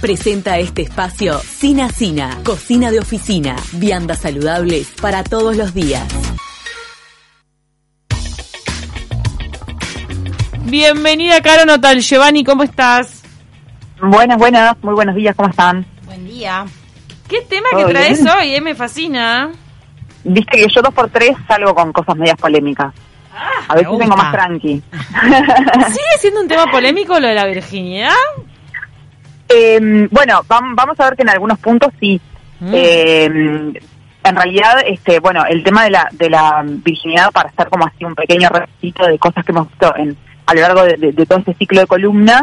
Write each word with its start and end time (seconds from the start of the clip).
Presenta 0.00 0.58
este 0.58 0.82
espacio 0.82 1.38
Sina 1.40 1.88
Sina, 1.88 2.38
cocina 2.44 2.90
de 2.90 3.00
oficina, 3.00 3.56
viandas 3.72 4.20
saludables 4.20 4.88
para 5.00 5.24
todos 5.24 5.56
los 5.56 5.74
días. 5.74 6.04
Bienvenida, 10.64 11.40
Caro 11.40 11.64
Notal. 11.64 12.00
Giovanni, 12.00 12.44
¿cómo 12.44 12.62
estás? 12.62 13.22
Buenas, 14.00 14.36
buenas, 14.38 14.76
muy 14.82 14.94
buenos 14.94 15.14
días, 15.16 15.34
¿cómo 15.34 15.48
están? 15.48 15.86
Buen 16.04 16.24
día. 16.26 16.66
¿Qué 17.28 17.40
tema 17.42 17.68
que 17.70 17.76
¿Todo 17.82 17.88
traes 17.88 18.22
bien? 18.22 18.34
hoy? 18.36 18.54
eh? 18.54 18.60
Me 18.60 18.74
fascina. 18.74 19.50
Viste 20.24 20.58
que 20.58 20.66
yo 20.68 20.82
dos 20.82 20.92
por 20.94 21.08
tres 21.08 21.32
salgo 21.48 21.74
con 21.74 21.92
cosas 21.92 22.16
medias 22.16 22.36
polémicas. 22.36 22.92
A 23.68 23.74
veces 23.74 23.90
me 23.92 23.98
vengo 23.98 24.16
más 24.16 24.32
tranqui. 24.32 24.82
¿Sigue 25.88 26.18
siendo 26.20 26.40
un 26.40 26.48
tema 26.48 26.66
polémico 26.70 27.18
lo 27.18 27.28
de 27.28 27.34
la 27.34 27.46
virginidad? 27.46 28.12
Eh, 29.48 30.08
bueno, 30.10 30.42
vam- 30.48 30.74
vamos 30.74 30.98
a 31.00 31.04
ver 31.04 31.16
que 31.16 31.22
en 31.22 31.28
algunos 31.30 31.58
puntos 31.58 31.92
sí. 32.00 32.20
Mm. 32.60 32.70
Eh, 32.74 33.24
en 34.24 34.34
realidad, 34.34 34.80
este, 34.86 35.20
bueno, 35.20 35.44
el 35.48 35.62
tema 35.62 35.84
de 35.84 35.90
la, 35.90 36.08
de 36.12 36.28
la 36.30 36.64
virginidad, 36.66 37.30
para 37.30 37.48
hacer 37.50 37.68
como 37.68 37.86
así 37.86 38.04
un 38.04 38.14
pequeño 38.16 38.48
recito 38.48 39.06
de 39.06 39.18
cosas 39.18 39.44
que 39.44 39.52
hemos 39.52 39.68
visto 39.68 39.94
en, 39.96 40.16
a 40.46 40.54
lo 40.54 40.60
largo 40.62 40.82
de, 40.84 40.96
de- 40.96 41.12
de 41.12 41.26
todo 41.26 41.38
este 41.38 41.54
ciclo 41.54 41.80
de 41.80 41.86
columnas, 41.86 42.42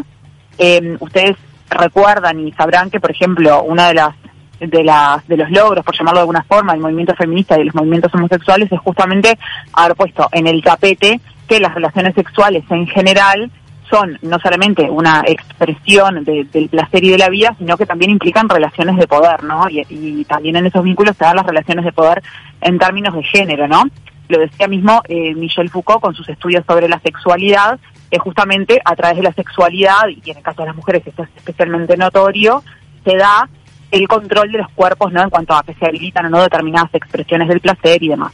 eh, 0.58 0.96
ustedes 1.00 1.36
recuerdan 1.70 2.40
y 2.48 2.52
sabrán 2.54 2.90
que, 2.90 3.00
por 3.00 3.12
ejemplo, 3.12 3.64
una 3.64 3.88
de 3.88 3.94
las 3.96 4.16
de 4.60 4.84
las 4.84 5.28
de 5.28 5.36
los 5.36 5.50
logros, 5.50 5.84
por 5.84 5.98
llamarlo 5.98 6.20
de 6.20 6.22
alguna 6.22 6.44
forma, 6.44 6.72
del 6.72 6.82
movimiento 6.82 7.14
feminista 7.16 7.56
y 7.56 7.60
de 7.60 7.66
los 7.66 7.76
movimientos 7.76 8.14
homosexuales 8.14 8.72
es 8.72 8.80
justamente 8.80 9.38
haber 9.74 9.98
puesto 9.98 10.30
en 10.32 10.48
el 10.48 10.62
tapete 10.64 11.20
que 11.50 11.60
las 11.60 11.74
relaciones 11.74 12.14
sexuales 12.16 12.64
en 12.70 12.88
general 12.88 13.52
son 13.94 14.18
no 14.24 14.40
solamente 14.40 14.90
una 14.90 15.24
expresión 15.28 16.24
de- 16.24 16.46
del 16.46 16.68
placer 16.70 17.04
y 17.04 17.10
de 17.10 17.18
la 17.20 17.30
vida, 17.30 17.56
sino 17.60 17.78
que 17.78 17.86
también 17.86 18.10
implican 18.10 18.50
relaciones 18.50 18.98
de 18.98 19.06
poder, 19.08 19.44
¿no? 19.44 19.70
Y, 19.70 19.86
y 19.90 20.26
también 20.26 20.56
en 20.56 20.66
esos 20.66 20.84
vínculos 20.84 21.16
se 21.16 21.24
dan 21.26 21.36
las 21.36 21.46
relaciones 21.46 21.86
de 21.86 21.92
poder 21.92 22.24
en 22.62 22.80
términos 22.80 23.14
de 23.14 23.24
género, 23.24 23.68
¿no? 23.68 23.84
Lo 24.30 24.40
decía 24.40 24.68
mismo 24.68 25.02
eh, 25.08 25.36
Michel 25.36 25.70
Foucault 25.70 26.02
con 26.02 26.16
sus 26.16 26.28
estudios 26.30 26.64
sobre 26.66 26.90
la 26.90 27.00
sexualidad, 27.02 27.80
que 28.10 28.18
justamente 28.18 28.82
a 28.84 28.96
través 28.96 29.18
de 29.18 29.24
la 29.24 29.34
sexualidad, 29.34 30.08
y 30.08 30.32
en 30.32 30.38
el 30.38 30.44
caso 30.44 30.62
de 30.64 30.70
las 30.70 30.76
mujeres 30.76 31.04
esto 31.06 31.24
es 31.24 31.30
especialmente 31.36 31.96
notorio, 31.98 32.64
se 33.06 33.16
da 33.16 33.48
el 33.92 34.08
control 34.08 34.52
de 34.52 34.58
los 34.60 34.70
cuerpos, 34.72 35.12
¿no? 35.14 35.22
En 35.22 35.30
cuanto 35.30 35.54
a 35.54 35.62
que 35.62 35.76
se 35.76 35.86
habilitan 35.86 36.26
o 36.26 36.30
no 36.30 36.42
determinadas 36.42 36.90
expresiones 36.96 37.48
del 37.48 37.60
placer 37.60 38.02
y 38.02 38.08
demás. 38.08 38.34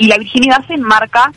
Y 0.00 0.08
la 0.08 0.18
virginidad 0.18 0.66
se 0.66 0.74
enmarca, 0.74 1.30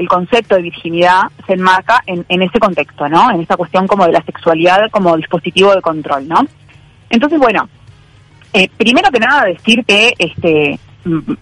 el 0.00 0.08
concepto 0.08 0.54
de 0.54 0.62
virginidad 0.62 1.24
se 1.46 1.52
enmarca 1.52 2.02
en, 2.06 2.24
en 2.26 2.40
ese 2.40 2.58
contexto, 2.58 3.06
¿no? 3.06 3.30
En 3.30 3.42
esa 3.42 3.58
cuestión 3.58 3.86
como 3.86 4.06
de 4.06 4.12
la 4.12 4.22
sexualidad 4.22 4.90
como 4.90 5.14
dispositivo 5.14 5.74
de 5.74 5.82
control, 5.82 6.26
¿no? 6.26 6.40
Entonces, 7.10 7.38
bueno, 7.38 7.68
eh, 8.54 8.70
primero 8.78 9.10
que 9.10 9.20
nada 9.20 9.44
decir 9.44 9.84
que 9.84 10.14
este 10.18 10.78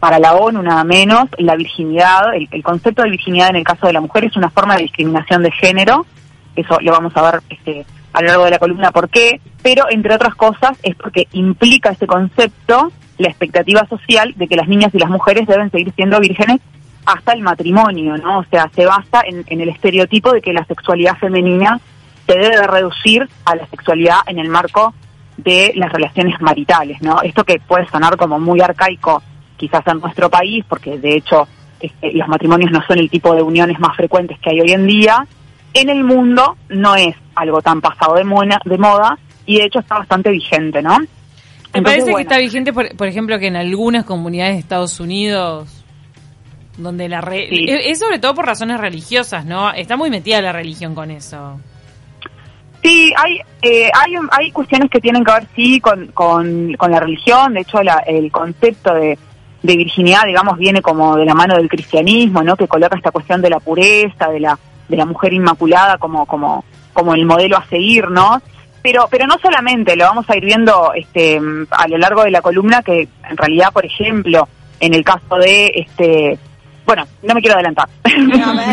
para 0.01 0.19
la 0.19 0.35
ONU 0.35 0.61
nada 0.61 0.83
menos, 0.83 1.29
la 1.39 1.55
virginidad, 1.55 2.35
el, 2.35 2.49
el 2.51 2.63
concepto 2.65 3.03
de 3.03 3.11
virginidad 3.11 3.51
en 3.51 3.57
el 3.57 3.65
caso 3.65 3.87
de 3.87 3.93
la 3.93 4.01
mujer 4.01 4.25
es 4.25 4.37
una 4.37 4.51
forma 4.51 4.75
de 4.77 4.83
discriminación 4.83 5.43
de 5.45 5.53
género, 5.53 6.05
eso 6.57 6.79
lo 6.81 6.91
vamos 6.91 7.17
a 7.17 7.23
ver 7.23 7.41
este, 7.51 7.87
a 8.13 8.21
lo 8.23 8.27
largo 8.27 8.45
de 8.45 8.51
la 8.51 8.59
columna 8.59 8.91
por 8.91 9.09
qué, 9.09 9.41
pero 9.63 9.85
entre 9.89 10.15
otras 10.15 10.35
cosas 10.35 10.77
es 10.83 10.97
porque 10.97 11.29
implica 11.33 11.91
ese 11.91 12.09
concepto 12.09 12.91
la 13.19 13.29
expectativa 13.29 13.87
social 13.87 14.35
de 14.37 14.49
que 14.49 14.57
las 14.57 14.69
niñas 14.69 14.93
y 14.95 14.99
las 14.99 15.11
mujeres 15.11 15.47
deben 15.47 15.71
seguir 15.71 15.93
siendo 15.95 16.19
vírgenes 16.19 16.61
hasta 17.09 17.33
el 17.33 17.41
matrimonio, 17.41 18.17
¿no? 18.19 18.41
O 18.41 18.45
sea, 18.51 18.71
se 18.75 18.85
basa 18.85 19.23
en, 19.27 19.43
en 19.47 19.61
el 19.61 19.71
estereotipo 19.71 20.33
de 20.33 20.43
que 20.43 20.53
la 20.53 20.65
sexualidad 20.67 21.17
femenina 21.17 21.81
se 22.27 22.35
debe 22.39 22.57
de 22.57 22.67
reducir 22.67 23.27
a 23.47 23.57
la 23.57 23.67
sexualidad 23.69 24.19
en 24.27 24.39
el 24.39 24.49
marco 24.49 24.95
de 25.39 25.73
las 25.75 25.91
relaciones 25.91 26.41
maritales, 26.41 27.01
¿no? 27.01 27.23
Esto 27.23 27.45
que 27.45 27.59
puede 27.61 27.89
sonar 27.89 28.17
como 28.17 28.39
muy 28.39 28.61
arcaico 28.61 29.23
quizás 29.57 29.87
en 29.87 30.01
nuestro 30.01 30.29
país, 30.29 30.65
porque 30.69 30.99
de 30.99 31.17
hecho 31.17 31.49
este, 31.81 32.13
los 32.13 32.29
matrimonios 32.29 32.71
no 32.71 32.83
son 32.87 32.99
el 32.99 33.09
tipo 33.09 33.35
de 33.35 33.43
uniones 33.43 33.79
más 33.81 33.97
frecuentes 33.97 34.39
que 34.41 34.51
hay 34.51 34.61
hoy 34.61 34.73
en 34.73 34.87
día, 34.87 35.27
en 35.75 35.89
el 35.89 36.05
mundo 36.05 36.57
no 36.69 36.95
es 36.97 37.15
algo 37.35 37.63
tan 37.63 37.81
pasado 37.81 38.17
de, 38.17 38.25
mona- 38.25 38.61
de 38.65 38.79
moda 38.79 39.19
y 39.47 39.59
de 39.59 39.65
hecho 39.65 39.79
está 39.79 39.99
bastante 39.99 40.31
vigente, 40.31 40.83
¿no? 40.83 40.99
Me 40.99 41.07
Entonces, 41.81 42.05
parece 42.05 42.15
que 42.17 42.23
está 42.23 42.39
vigente, 42.39 42.73
por, 42.73 42.97
por 42.97 43.07
ejemplo, 43.07 43.39
que 43.39 43.47
en 43.47 43.57
algunas 43.57 44.05
comunidades 44.05 44.55
de 44.55 44.61
Estados 44.61 44.99
Unidos, 45.01 45.78
donde 46.79 47.09
la... 47.09 47.21
re- 47.21 47.49
Sí. 47.51 47.67
es, 47.69 47.99
sobre 47.99 48.19
todo 48.19 48.35
por 48.35 48.47
razones 48.47 48.81
religiosas, 48.81 49.45
¿no? 49.45 49.71
Está 49.73 49.97
muy 49.97 50.09
metida 50.11 50.41
la 50.41 50.53
religión 50.53 50.95
con 50.95 51.11
eso. 51.11 51.61
Sí, 52.83 53.13
hay, 53.17 53.41
eh, 53.63 53.91
hay, 53.93 54.13
hay 54.31 54.51
cuestiones 54.53 54.89
que 54.91 55.01
tienen 55.01 55.25
que 55.25 55.33
ver, 55.33 55.47
sí, 55.55 55.81
con, 55.81 56.07
con, 56.09 56.73
con 56.75 56.91
la 56.91 57.01
religión. 57.01 57.55
De 57.55 57.61
hecho, 57.61 57.83
la- 57.83 58.03
el 58.07 58.31
concepto 58.31 58.95
de, 58.95 59.19
de 59.63 59.77
virginidad, 59.77 60.23
digamos, 60.27 60.57
viene 60.59 60.81
como 60.81 61.17
de 61.17 61.25
la 61.25 61.35
mano 61.35 61.57
del 61.57 61.69
cristianismo, 61.69 62.43
¿no? 62.43 62.57
Que 62.57 62.69
coloca 62.69 62.97
esta 62.97 63.11
cuestión 63.11 63.43
de 63.43 63.51
la 63.51 63.59
pureza, 63.61 64.29
de 64.29 64.41
la, 64.41 64.59
de 64.89 64.97
la 64.97 65.05
mujer 65.05 65.33
inmaculada 65.33 65.99
como, 65.99 66.25
como, 66.27 66.65
como 66.93 67.15
el 67.15 67.27
modelo 67.27 67.57
a 67.59 67.67
seguir, 67.67 68.09
¿no? 68.11 68.41
Pero, 68.81 69.09
pero 69.11 69.27
no 69.27 69.35
solamente, 69.43 69.97
lo 69.97 70.05
vamos 70.05 70.31
a 70.31 70.37
ir 70.37 70.45
viendo 70.45 70.93
este, 70.95 71.41
a 71.73 71.89
lo 71.89 71.99
largo 71.99 72.23
de 72.23 72.31
la 72.31 72.41
columna, 72.43 72.81
que 72.83 73.09
en 73.29 73.37
realidad, 73.37 73.73
por 73.73 73.85
ejemplo, 73.85 74.49
en 74.79 74.95
el 74.95 75.03
caso 75.05 75.35
de, 75.37 75.73
este, 75.75 76.39
bueno, 76.89 77.05
no 77.23 77.35
me 77.35 77.41
quiero 77.43 77.55
adelantar. 77.55 77.87
No, 78.17 78.55
me 78.55 78.67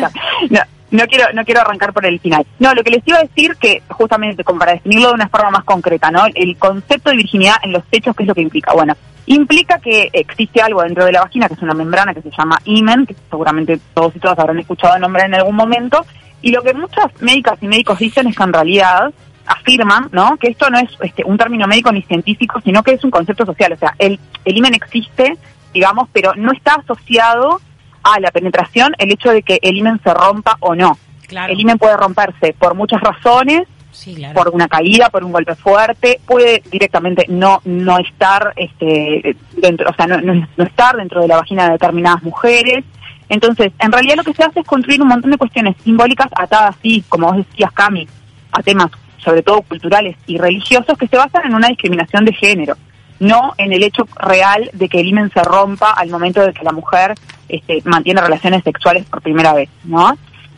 no. 0.00 0.08
No, 0.48 0.60
no 0.90 1.06
quiero, 1.06 1.26
no 1.34 1.44
quiero 1.44 1.60
arrancar 1.60 1.92
por 1.92 2.06
el 2.06 2.18
final. 2.18 2.44
No, 2.58 2.72
lo 2.74 2.82
que 2.82 2.90
les 2.90 3.06
iba 3.06 3.18
a 3.18 3.22
decir 3.22 3.54
que 3.56 3.82
justamente 3.88 4.42
como 4.42 4.58
para 4.58 4.72
definirlo 4.72 5.08
de 5.08 5.14
una 5.14 5.28
forma 5.28 5.50
más 5.50 5.64
concreta, 5.64 6.10
¿no? 6.10 6.24
El 6.34 6.56
concepto 6.56 7.10
de 7.10 7.16
virginidad 7.16 7.56
en 7.62 7.72
los 7.72 7.84
hechos, 7.92 8.16
¿qué 8.16 8.22
es 8.22 8.28
lo 8.28 8.34
que 8.34 8.40
implica? 8.40 8.72
Bueno, 8.72 8.94
implica 9.26 9.78
que 9.78 10.08
existe 10.12 10.62
algo 10.62 10.82
dentro 10.82 11.04
de 11.04 11.12
la 11.12 11.20
vagina 11.20 11.48
que 11.48 11.54
es 11.54 11.62
una 11.62 11.74
membrana 11.74 12.14
que 12.14 12.22
se 12.22 12.30
llama 12.30 12.58
imen, 12.64 13.04
que 13.04 13.14
seguramente 13.28 13.78
todos 13.92 14.16
y 14.16 14.20
todas 14.20 14.38
habrán 14.38 14.58
escuchado 14.58 14.96
el 14.96 15.02
nombre 15.02 15.22
en 15.22 15.34
algún 15.34 15.54
momento, 15.54 16.04
y 16.40 16.50
lo 16.50 16.62
que 16.62 16.72
muchas 16.72 17.12
médicas 17.20 17.58
y 17.60 17.68
médicos 17.68 17.98
dicen 17.98 18.26
es 18.26 18.36
que 18.36 18.42
en 18.42 18.52
realidad 18.54 19.12
afirman, 19.46 20.08
¿no? 20.12 20.36
Que 20.38 20.48
esto 20.48 20.70
no 20.70 20.78
es 20.78 20.90
este, 21.02 21.24
un 21.24 21.36
término 21.36 21.66
médico 21.66 21.92
ni 21.92 22.02
científico, 22.02 22.60
sino 22.64 22.82
que 22.82 22.92
es 22.92 23.04
un 23.04 23.10
concepto 23.10 23.44
social. 23.44 23.72
O 23.72 23.76
sea, 23.76 23.94
el, 23.98 24.18
el 24.44 24.56
imen 24.56 24.74
existe, 24.74 25.36
digamos, 25.72 26.08
pero 26.12 26.32
no 26.36 26.52
está 26.52 26.74
asociado 26.74 27.60
a 28.02 28.18
la 28.20 28.30
penetración 28.30 28.94
el 28.98 29.12
hecho 29.12 29.30
de 29.30 29.42
que 29.42 29.58
el 29.62 29.76
imen 29.76 30.00
se 30.02 30.12
rompa 30.14 30.56
o 30.60 30.74
no. 30.74 30.98
Claro. 31.28 31.52
El 31.52 31.60
imen 31.60 31.78
puede 31.78 31.96
romperse 31.96 32.54
por 32.58 32.74
muchas 32.74 33.00
razones, 33.00 33.62
Sí, 33.92 34.14
claro. 34.14 34.34
por 34.34 34.48
una 34.50 34.68
caída, 34.68 35.10
por 35.10 35.24
un 35.24 35.32
golpe 35.32 35.54
fuerte, 35.56 36.20
puede 36.26 36.62
directamente 36.70 37.26
no 37.28 37.60
no 37.64 37.98
estar 37.98 38.52
este 38.56 39.36
dentro, 39.56 39.90
o 39.90 39.94
sea, 39.94 40.06
no, 40.06 40.20
no- 40.20 40.46
no 40.56 40.64
estar 40.64 40.96
dentro 40.96 41.20
de 41.20 41.28
la 41.28 41.36
vagina 41.36 41.64
de 41.66 41.72
determinadas 41.72 42.22
mujeres. 42.22 42.84
Entonces, 43.28 43.72
en 43.78 43.92
realidad 43.92 44.16
lo 44.16 44.24
que 44.24 44.32
se 44.34 44.42
hace 44.42 44.60
es 44.60 44.66
construir 44.66 45.00
un 45.02 45.08
montón 45.08 45.30
de 45.30 45.36
cuestiones 45.38 45.76
simbólicas 45.84 46.28
atadas, 46.36 46.74
sí, 46.82 47.04
como 47.08 47.28
vos 47.28 47.36
decías, 47.46 47.70
Cami, 47.72 48.08
a 48.52 48.62
temas 48.62 48.90
sobre 49.18 49.42
todo 49.42 49.60
culturales 49.62 50.16
y 50.26 50.38
religiosos 50.38 50.96
que 50.98 51.06
se 51.06 51.16
basan 51.18 51.42
en 51.46 51.54
una 51.54 51.68
discriminación 51.68 52.24
de 52.24 52.32
género, 52.32 52.74
no 53.20 53.54
en 53.58 53.72
el 53.72 53.84
hecho 53.84 54.08
real 54.16 54.70
de 54.72 54.88
que 54.88 55.00
el 55.00 55.06
imen 55.06 55.30
se 55.30 55.42
rompa 55.44 55.92
al 55.92 56.08
momento 56.08 56.44
de 56.44 56.52
que 56.52 56.64
la 56.64 56.72
mujer 56.72 57.14
este, 57.48 57.82
mantiene 57.84 58.20
relaciones 58.20 58.64
sexuales 58.64 59.04
por 59.06 59.22
primera 59.22 59.52
vez, 59.52 59.68
¿no? 59.84 60.16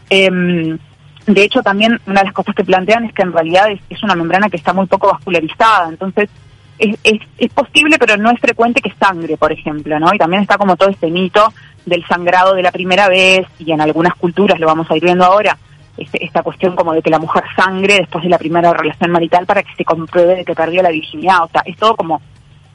Em, 0.09 0.79
de 1.27 1.43
hecho, 1.43 1.63
también 1.63 2.01
una 2.07 2.21
de 2.21 2.27
las 2.27 2.35
cosas 2.35 2.55
que 2.55 2.65
plantean 2.65 3.05
es 3.05 3.13
que 3.13 3.23
en 3.23 3.33
realidad 3.33 3.71
es, 3.71 3.81
es 3.91 4.03
una 4.03 4.15
membrana 4.15 4.49
que 4.49 4.57
está 4.57 4.73
muy 4.73 4.87
poco 4.87 5.09
vascularizada, 5.09 5.89
entonces 5.89 6.31
es, 6.79 6.97
es, 7.05 7.21
es 7.39 7.53
posible, 7.53 7.99
pero 7.99 8.17
no 8.17 8.31
es 8.31 8.41
frecuente 8.41 8.81
que 8.81 8.93
sangre, 8.99 9.37
por 9.37 9.53
ejemplo, 9.53 9.99
¿no? 9.99 10.15
Y 10.15 10.19
también 10.19 10.43
está 10.43 10.57
como 10.57 10.77
todo 10.77 10.89
este 10.89 11.11
mito 11.11 11.53
del 11.85 12.05
sangrado 12.07 12.55
de 12.55 12.63
la 12.63 12.73
primera 12.73 13.09
vez, 13.09 13.47
y 13.59 13.73
en 13.73 13.81
algunas 13.81 14.15
culturas, 14.15 14.59
lo 14.61 14.67
vamos 14.67 14.91
a 14.91 14.97
ir 14.97 15.03
viendo 15.03 15.25
ahora, 15.25 15.59
este, 15.97 16.25
esta 16.25 16.43
cuestión 16.43 16.75
como 16.75 16.95
de 16.95 17.03
que 17.03 17.11
la 17.11 17.19
mujer 17.19 17.45
sangre 17.57 17.97
después 17.99 18.25
de 18.25 18.31
la 18.31 18.39
primera 18.39 18.73
relación 18.73 19.11
marital 19.11 19.47
para 19.47 19.63
que 19.63 19.75
se 19.77 19.85
compruebe 19.85 20.37
de 20.37 20.45
que 20.45 20.55
perdió 20.55 20.83
la 20.83 20.91
virginidad, 20.91 21.45
o 21.45 21.49
sea, 21.49 21.63
es 21.67 21.77
todo 21.77 21.97
como 21.97 22.21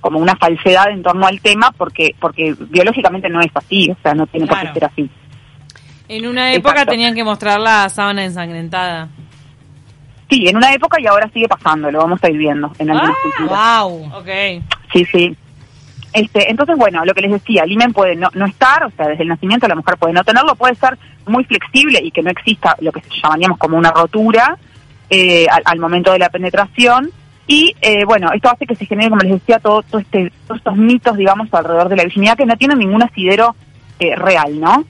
como 0.01 0.19
una 0.19 0.35
falsedad 0.35 0.89
en 0.91 1.03
torno 1.03 1.25
al 1.27 1.41
tema 1.41 1.71
porque 1.71 2.15
porque 2.19 2.55
biológicamente 2.69 3.29
no 3.29 3.41
es 3.41 3.51
así, 3.53 3.89
o 3.91 3.97
sea, 4.01 4.13
no 4.13 4.27
tiene 4.27 4.47
por 4.47 4.59
qué 4.59 4.71
ser 4.73 4.85
así. 4.85 5.09
En 6.09 6.25
una 6.27 6.53
época 6.53 6.71
Exacto. 6.75 6.91
tenían 6.91 7.15
que 7.15 7.23
mostrar 7.23 7.59
la 7.59 7.89
sábana 7.89 8.23
ensangrentada. 8.23 9.09
Sí, 10.29 10.47
en 10.47 10.57
una 10.57 10.73
época 10.73 10.99
y 11.01 11.07
ahora 11.07 11.29
sigue 11.33 11.47
pasando, 11.47 11.89
lo 11.91 11.99
vamos 11.99 12.21
a 12.23 12.29
ir 12.29 12.38
viendo 12.38 12.71
en 12.79 12.91
algunas 12.91 13.15
Ah, 13.15 13.19
culturas. 13.23 13.83
Wow. 13.83 14.17
Ok. 14.19 14.63
Sí, 14.94 15.05
sí. 15.05 15.35
Este, 16.13 16.49
entonces, 16.49 16.77
bueno, 16.77 17.03
lo 17.05 17.13
que 17.13 17.21
les 17.21 17.31
decía, 17.31 17.63
el 17.63 17.71
imen 17.71 17.94
puede 17.94 18.15
no, 18.15 18.29
no 18.33 18.45
estar, 18.45 18.83
o 18.85 18.91
sea, 18.91 19.07
desde 19.07 19.23
el 19.23 19.29
nacimiento 19.29 19.67
la 19.67 19.75
mujer 19.75 19.97
puede 19.97 20.13
no 20.13 20.23
tenerlo, 20.23 20.55
puede 20.55 20.75
ser 20.75 20.97
muy 21.25 21.44
flexible 21.44 21.99
y 22.01 22.11
que 22.11 22.21
no 22.23 22.29
exista 22.29 22.75
lo 22.79 22.91
que 22.91 23.01
llamaríamos 23.21 23.57
como 23.57 23.77
una 23.77 23.91
rotura 23.91 24.57
eh, 25.09 25.45
al, 25.51 25.61
al 25.65 25.79
momento 25.79 26.11
de 26.13 26.19
la 26.19 26.29
penetración. 26.29 27.11
Y 27.47 27.73
eh, 27.81 28.03
bueno, 28.03 28.29
esto 28.33 28.49
hace 28.49 28.65
que 28.65 28.75
se 28.75 28.85
genere, 28.85 29.09
como 29.09 29.21
les 29.21 29.31
decía, 29.31 29.59
todo, 29.59 29.81
todo 29.81 30.01
este, 30.01 30.31
todos 30.45 30.57
estos 30.59 30.75
mitos, 30.75 31.15
digamos, 31.15 31.47
alrededor 31.53 31.88
de 31.88 31.95
la 31.95 32.03
virginidad 32.03 32.38
que 32.38 32.45
no 32.45 32.57
tienen 32.57 32.77
ningún 32.77 33.01
asidero 33.01 33.55
eh, 33.99 34.15
real, 34.17 34.59
¿no? 34.59 34.83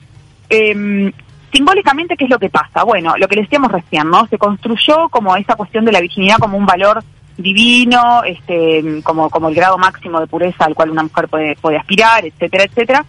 Em, 0.50 1.12
simbólicamente, 1.52 2.16
¿qué 2.16 2.24
es 2.24 2.30
lo 2.30 2.40
que 2.40 2.50
pasa? 2.50 2.82
Bueno, 2.82 3.14
lo 3.16 3.28
que 3.28 3.36
les 3.36 3.44
decíamos 3.44 3.70
recién, 3.70 4.10
¿no? 4.10 4.26
Se 4.26 4.38
construyó 4.38 5.08
como 5.08 5.36
esa 5.36 5.54
cuestión 5.54 5.84
de 5.84 5.92
la 5.92 6.00
virginidad 6.00 6.38
como 6.38 6.58
un 6.58 6.66
valor 6.66 7.04
divino, 7.36 8.24
este, 8.24 9.02
como, 9.04 9.30
como 9.30 9.48
el 9.48 9.54
grado 9.54 9.78
máximo 9.78 10.18
de 10.18 10.26
pureza 10.26 10.64
al 10.64 10.74
cual 10.74 10.90
una 10.90 11.04
mujer 11.04 11.28
puede, 11.28 11.54
puede 11.56 11.78
aspirar, 11.78 12.26
etcétera, 12.26 12.64
etcétera. 12.64 13.04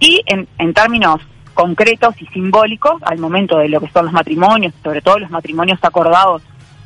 Y 0.00 0.22
en, 0.24 0.48
en 0.58 0.72
términos 0.72 1.20
concretos 1.52 2.14
y 2.20 2.26
simbólicos, 2.28 3.02
al 3.02 3.18
momento 3.18 3.58
de 3.58 3.68
lo 3.68 3.80
que 3.80 3.90
son 3.90 4.06
los 4.06 4.14
matrimonios, 4.14 4.72
sobre 4.82 5.02
todo 5.02 5.18
los 5.18 5.30
matrimonios 5.30 5.78
acordados 5.82 6.42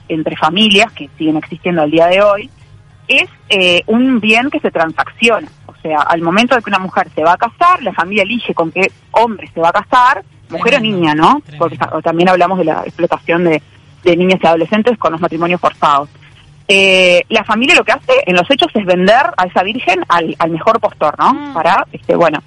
entre 0.09 0.37
familias, 0.37 0.93
que 0.93 1.09
siguen 1.19 1.37
existiendo 1.37 1.83
al 1.83 1.91
día 1.91 2.07
de 2.07 2.23
hoy, 2.23 2.51
es 3.07 3.29
eh, 3.49 3.83
un 3.87 4.21
bien 4.21 4.51
que 4.51 4.61
se 4.61 4.71
transacciona. 4.71 5.49
O 5.67 5.75
sea, 5.83 6.01
al 6.01 6.21
momento 6.21 6.55
de 6.55 6.63
que 6.63 6.71
una 6.71 6.79
mujer 6.79 7.09
se 7.15 7.23
va 7.23 7.33
a 7.33 7.37
casar, 7.37 7.83
la 7.83 7.93
familia 7.93 8.23
elige 8.23 8.55
con 8.55 8.71
qué 8.71 8.91
hombre 9.13 9.49
se 9.53 9.61
va 9.61 9.71
a 9.71 9.73
casar, 9.73 10.25
mujer 10.51 10.77
o 10.77 10.81
niña, 10.81 11.15
¿no? 11.15 11.43
Porque 11.59 11.79
también 12.03 12.29
hablamos 12.29 12.59
de 12.59 12.65
la 12.65 12.83
explotación 12.83 13.45
de, 13.45 13.63
de 14.03 14.17
niñas 14.17 14.41
y 14.43 14.47
adolescentes 14.47 14.99
con 14.99 15.13
los 15.13 15.21
matrimonios 15.21 15.61
forzados. 15.61 16.09
Eh, 16.71 17.23
la 17.31 17.45
familia 17.45 17.75
lo 17.75 17.85
que 17.85 17.93
hace 17.93 18.13
en 18.27 18.37
los 18.37 18.51
hechos 18.51 18.71
es 18.75 18.85
vender 18.85 19.23
a 19.37 19.47
esa 19.47 19.63
virgen 19.63 20.05
al, 20.09 20.37
al 20.39 20.51
mejor 20.51 20.81
postor, 20.81 21.19
¿no? 21.19 21.33
Mm. 21.33 21.55
Para, 21.55 21.87
este, 21.93 22.15
bueno, 22.15 22.43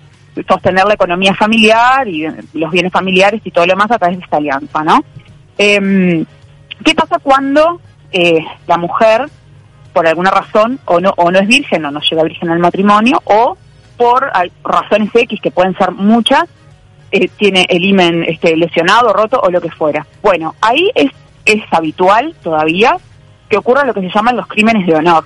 sostener 0.48 0.86
la 0.86 0.94
economía 0.94 1.34
familiar 1.34 2.08
y 2.08 2.28
los 2.54 2.72
bienes 2.72 2.92
familiares 2.92 3.42
y 3.44 3.52
todo 3.52 3.66
lo 3.66 3.74
demás 3.74 3.92
a 3.92 3.98
través 3.98 4.18
de 4.18 4.24
esta 4.24 4.38
alianza, 4.38 4.84
¿no? 4.84 5.04
Em, 5.58 6.26
¿Qué 6.84 6.96
pasa 6.96 7.20
cuando 7.20 7.80
eh, 8.12 8.40
la 8.68 8.78
mujer, 8.78 9.30
por 9.94 10.08
alguna 10.08 10.32
razón, 10.32 10.80
o 10.86 11.00
no, 11.00 11.14
o 11.18 11.32
no 11.32 11.40
es 11.40 11.48
virgen 11.48 11.86
o 11.86 11.92
no 11.92 12.00
llega 12.00 12.24
virgen 12.24 12.50
al 12.50 12.60
matrimonio, 12.60 13.22
o 13.26 13.58
por 13.98 14.32
razones 14.64 15.10
X, 15.14 15.40
que 15.42 15.52
pueden 15.52 15.76
ser 15.78 15.92
muchas, 15.92 16.46
eh, 17.12 17.28
tiene 17.38 17.66
el 17.70 17.84
imen 17.84 18.24
este, 18.24 18.56
lesionado, 18.56 19.14
roto 19.14 19.40
o 19.42 19.50
lo 19.52 19.62
que 19.62 19.70
fuera? 19.70 20.06
Bueno, 20.22 20.56
ahí 20.62 20.90
es, 20.96 21.12
es 21.46 21.62
habitual 21.72 22.34
todavía 22.42 22.98
que 23.50 23.58
ocurra 23.58 23.86
lo 23.86 23.94
que 23.94 24.02
se 24.02 24.10
llaman 24.10 24.38
los 24.38 24.48
crímenes 24.48 24.88
de 24.88 24.96
honor. 24.96 25.26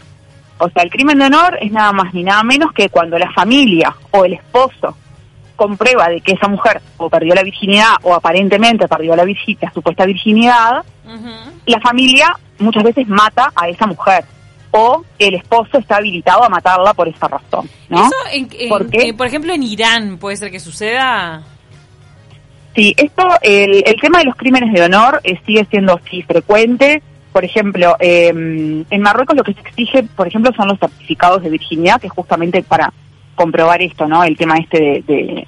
O 0.58 0.70
sea, 0.70 0.84
el 0.84 0.90
crimen 0.90 1.20
de 1.20 1.26
honor 1.26 1.58
es 1.62 1.72
nada 1.72 1.92
más 1.92 2.14
ni 2.14 2.24
nada 2.24 2.42
menos 2.44 2.72
que 2.74 2.90
cuando 2.90 3.20
la 3.20 3.32
familia 3.34 3.96
o 4.12 4.26
el 4.26 4.34
esposo 4.34 4.96
comprueba 5.56 6.10
de 6.10 6.22
que 6.22 6.34
esa 6.34 6.48
mujer 6.48 6.82
o 6.98 7.10
perdió 7.10 7.36
la 7.36 7.44
virginidad 7.44 7.94
o 8.04 8.14
aparentemente 8.14 8.88
perdió 8.88 9.16
la, 9.16 9.24
virgi- 9.24 9.58
supuesta 9.74 10.06
virginidad, 10.06 10.84
La 11.66 11.80
familia 11.82 12.36
muchas 12.60 12.84
veces 12.84 13.08
mata 13.08 13.52
a 13.56 13.68
esa 13.70 13.86
mujer 13.88 14.24
o 14.72 15.04
el 15.20 15.36
esposo 15.36 15.78
está 15.78 15.98
habilitado 15.98 16.44
a 16.44 16.50
matarla 16.50 16.94
por 16.94 17.08
esa 17.08 17.28
razón, 17.28 17.70
¿no? 17.90 18.00
Eso, 18.06 18.16
en- 18.34 18.50
en- 18.60 18.70
¿Por 18.70 18.90
qué? 18.90 19.10
eh, 19.10 19.14
por 19.14 19.28
ejemplo, 19.28 19.54
en 19.54 19.64
Irán 19.64 20.18
puede 20.18 20.36
ser 20.38 20.52
que 20.52 20.60
suceda. 20.60 21.44
Sí, 22.76 22.94
esto, 22.98 23.26
el, 23.42 23.84
el 23.86 23.96
tema 24.02 24.20
de 24.20 24.26
los 24.26 24.36
crímenes 24.36 24.74
de 24.74 24.82
honor 24.84 25.22
eh, 25.24 25.40
sigue 25.46 25.66
siendo 25.70 25.98
sí 26.10 26.22
frecuente. 26.24 27.02
Por 27.32 27.46
ejemplo, 27.46 27.96
eh, 28.00 28.30
en 28.30 29.02
Marruecos 29.02 29.36
lo 29.36 29.44
que 29.44 29.54
se 29.54 29.62
exige, 29.62 30.04
por 30.04 30.28
ejemplo, 30.28 30.52
son 30.56 30.68
los 30.70 30.80
certificados 30.80 31.42
de 31.44 31.50
virginidad, 31.50 32.00
que 32.02 32.08
es 32.08 32.14
justamente 32.14 32.62
para 32.64 32.92
comprobar 33.36 33.82
esto, 33.82 34.08
¿no? 34.08 34.24
El 34.24 34.36
tema 34.38 34.56
este 34.58 34.80
de, 34.80 35.04
de, 35.08 35.48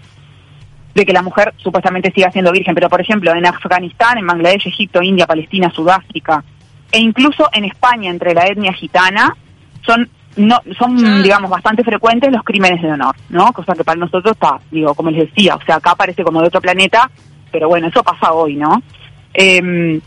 de 0.97 1.05
que 1.05 1.13
la 1.13 1.21
mujer 1.21 1.53
supuestamente 1.57 2.11
siga 2.11 2.31
siendo 2.31 2.51
virgen. 2.51 2.73
Pero, 2.73 2.89
por 2.89 2.99
ejemplo, 2.99 3.33
en 3.33 3.45
Afganistán, 3.45 4.17
en 4.17 4.25
Bangladesh, 4.25 4.67
Egipto, 4.67 5.01
India, 5.01 5.27
Palestina, 5.27 5.69
Sudáfrica, 5.69 6.43
e 6.91 6.99
incluso 6.99 7.47
en 7.53 7.65
España, 7.65 8.09
entre 8.09 8.33
la 8.33 8.47
etnia 8.47 8.73
gitana, 8.73 9.35
son 9.85 10.09
no 10.37 10.59
son 10.77 11.23
digamos 11.23 11.49
bastante 11.49 11.83
frecuentes 11.83 12.31
los 12.31 12.43
crímenes 12.43 12.79
de 12.81 12.91
honor, 12.91 13.15
¿no? 13.29 13.51
Cosa 13.53 13.73
que 13.73 13.83
para 13.83 13.99
nosotros 13.99 14.33
está, 14.33 14.59
digo, 14.69 14.93
como 14.93 15.09
les 15.09 15.27
decía, 15.27 15.55
o 15.55 15.61
sea, 15.65 15.75
acá 15.77 15.95
parece 15.95 16.23
como 16.23 16.41
de 16.41 16.47
otro 16.47 16.61
planeta, 16.61 17.09
pero 17.51 17.67
bueno, 17.67 17.87
eso 17.87 18.03
pasa 18.03 18.33
hoy, 18.33 18.55
¿no? 18.55 18.81
Eh, 19.33 19.99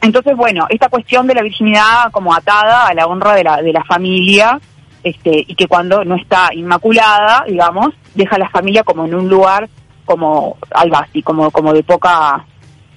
entonces, 0.00 0.36
bueno, 0.36 0.66
esta 0.68 0.88
cuestión 0.88 1.26
de 1.26 1.34
la 1.34 1.42
virginidad 1.42 2.10
como 2.12 2.34
atada 2.34 2.86
a 2.86 2.94
la 2.94 3.06
honra 3.06 3.34
de 3.34 3.44
la, 3.44 3.62
de 3.62 3.72
la 3.72 3.84
familia, 3.84 4.60
este, 5.02 5.44
y 5.48 5.54
que 5.56 5.66
cuando 5.66 6.04
no 6.04 6.14
está 6.14 6.50
inmaculada, 6.54 7.44
digamos, 7.46 7.88
deja 8.14 8.36
a 8.36 8.38
la 8.38 8.50
familia 8.50 8.84
como 8.84 9.04
en 9.04 9.14
un 9.14 9.28
lugar 9.28 9.68
como 10.04 10.56
algo 10.72 10.96
así, 10.96 11.22
como, 11.22 11.50
como 11.50 11.72
de 11.72 11.82
poca, 11.82 12.44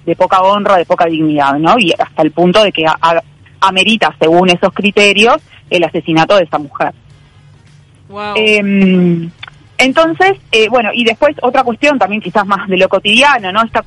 de 0.04 0.16
poca 0.16 0.42
honra, 0.42 0.76
de 0.76 0.86
poca 0.86 1.06
dignidad, 1.06 1.54
¿no? 1.54 1.76
Y 1.78 1.92
hasta 1.98 2.22
el 2.22 2.30
punto 2.32 2.62
de 2.62 2.72
que 2.72 2.86
a- 2.86 2.96
a- 3.00 3.22
amerita, 3.60 4.14
según 4.20 4.50
esos 4.50 4.72
criterios, 4.72 5.36
el 5.70 5.82
asesinato 5.84 6.36
de 6.36 6.44
esa 6.44 6.58
mujer. 6.58 6.92
Wow. 8.08 8.34
Eh, 8.36 9.28
entonces, 9.78 10.32
eh, 10.52 10.68
bueno, 10.68 10.90
y 10.94 11.04
después 11.04 11.36
otra 11.42 11.62
cuestión 11.64 11.98
también 11.98 12.20
quizás 12.22 12.46
más 12.46 12.68
de 12.68 12.76
lo 12.76 12.88
cotidiano, 12.88 13.52
¿no? 13.52 13.62
Esta, 13.62 13.84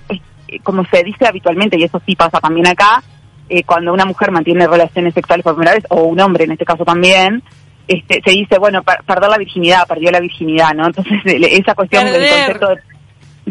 eh, 0.48 0.60
como 0.62 0.84
se 0.86 1.04
dice 1.04 1.26
habitualmente, 1.28 1.78
y 1.80 1.84
eso 1.84 2.02
sí 2.06 2.16
pasa 2.16 2.40
también 2.40 2.68
acá, 2.68 3.02
eh, 3.48 3.64
cuando 3.64 3.94
una 3.94 4.06
mujer 4.06 4.32
mantiene 4.32 4.68
relaciones 4.68 5.14
sexuales 5.14 5.44
por 5.44 5.56
primera 5.56 5.74
vez, 5.76 5.84
o 5.90 6.04
un 6.04 6.20
hombre 6.20 6.44
en 6.44 6.52
este 6.52 6.66
caso 6.66 6.86
también, 6.86 7.42
este, 7.88 8.22
se 8.24 8.32
dice, 8.32 8.60
bueno, 8.60 8.84
per- 8.84 9.04
perder 9.04 9.30
la 9.32 9.38
virginidad, 9.40 9.88
perdió 9.88 10.12
la 10.12 10.20
virginidad, 10.20 10.74
¿no? 10.76 10.86
Entonces, 10.88 11.20
esa 11.26 11.74
cuestión 11.74 12.06
del 12.06 12.22
concepto 12.30 12.68
de, 12.70 12.76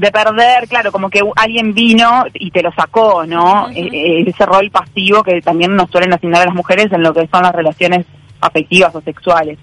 de 0.01 0.11
perder, 0.11 0.69
claro, 0.69 0.93
como 0.93 1.11
que 1.11 1.21
alguien 1.37 1.75
vino 1.75 2.25
y 2.35 2.51
te 2.51 2.63
lo 2.63 2.73
sacó, 2.73 3.25
¿no? 3.27 3.69
Eh, 3.71 4.25
ese 4.27 4.47
rol 4.47 4.71
pasivo 4.71 5.23
que 5.23 5.41
también 5.41 5.75
nos 5.75 5.91
suelen 5.91 6.13
asignar 6.13 6.43
a 6.43 6.47
las 6.47 6.55
mujeres 6.55 6.87
en 6.93 7.03
lo 7.03 7.13
que 7.13 7.29
son 7.29 7.43
las 7.43 7.55
relaciones 7.55 8.07
afectivas 8.41 8.95
o 8.95 9.01
sexuales. 9.01 9.59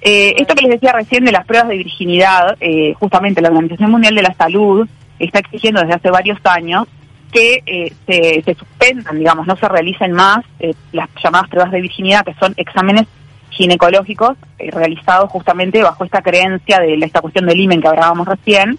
Eh, 0.00 0.34
esto 0.36 0.54
que 0.54 0.62
les 0.62 0.72
decía 0.72 0.92
recién 0.92 1.24
de 1.24 1.32
las 1.32 1.46
pruebas 1.46 1.68
de 1.68 1.78
virginidad, 1.78 2.56
eh, 2.60 2.94
justamente 2.94 3.40
la 3.40 3.48
Organización 3.48 3.90
Mundial 3.90 4.14
de 4.14 4.22
la 4.22 4.34
Salud 4.34 4.88
está 5.18 5.38
exigiendo 5.38 5.80
desde 5.80 5.94
hace 5.94 6.10
varios 6.10 6.38
años 6.44 6.86
que 7.34 7.62
eh, 7.66 7.92
se, 8.06 8.42
se 8.42 8.54
suspendan, 8.54 9.18
digamos, 9.18 9.46
no 9.46 9.56
se 9.56 9.68
realicen 9.68 10.12
más 10.12 10.44
eh, 10.60 10.72
las 10.92 11.08
llamadas 11.22 11.48
pruebas 11.48 11.72
de 11.72 11.80
virginidad, 11.80 12.24
que 12.24 12.34
son 12.34 12.54
exámenes 12.56 13.06
ginecológicos 13.50 14.36
eh, 14.58 14.70
realizados 14.70 15.30
justamente 15.30 15.82
bajo 15.82 16.04
esta 16.04 16.22
creencia 16.22 16.78
de 16.78 16.94
esta 16.94 17.20
cuestión 17.20 17.46
del 17.46 17.58
imen 17.58 17.80
que 17.80 17.88
hablábamos 17.88 18.28
recién, 18.28 18.78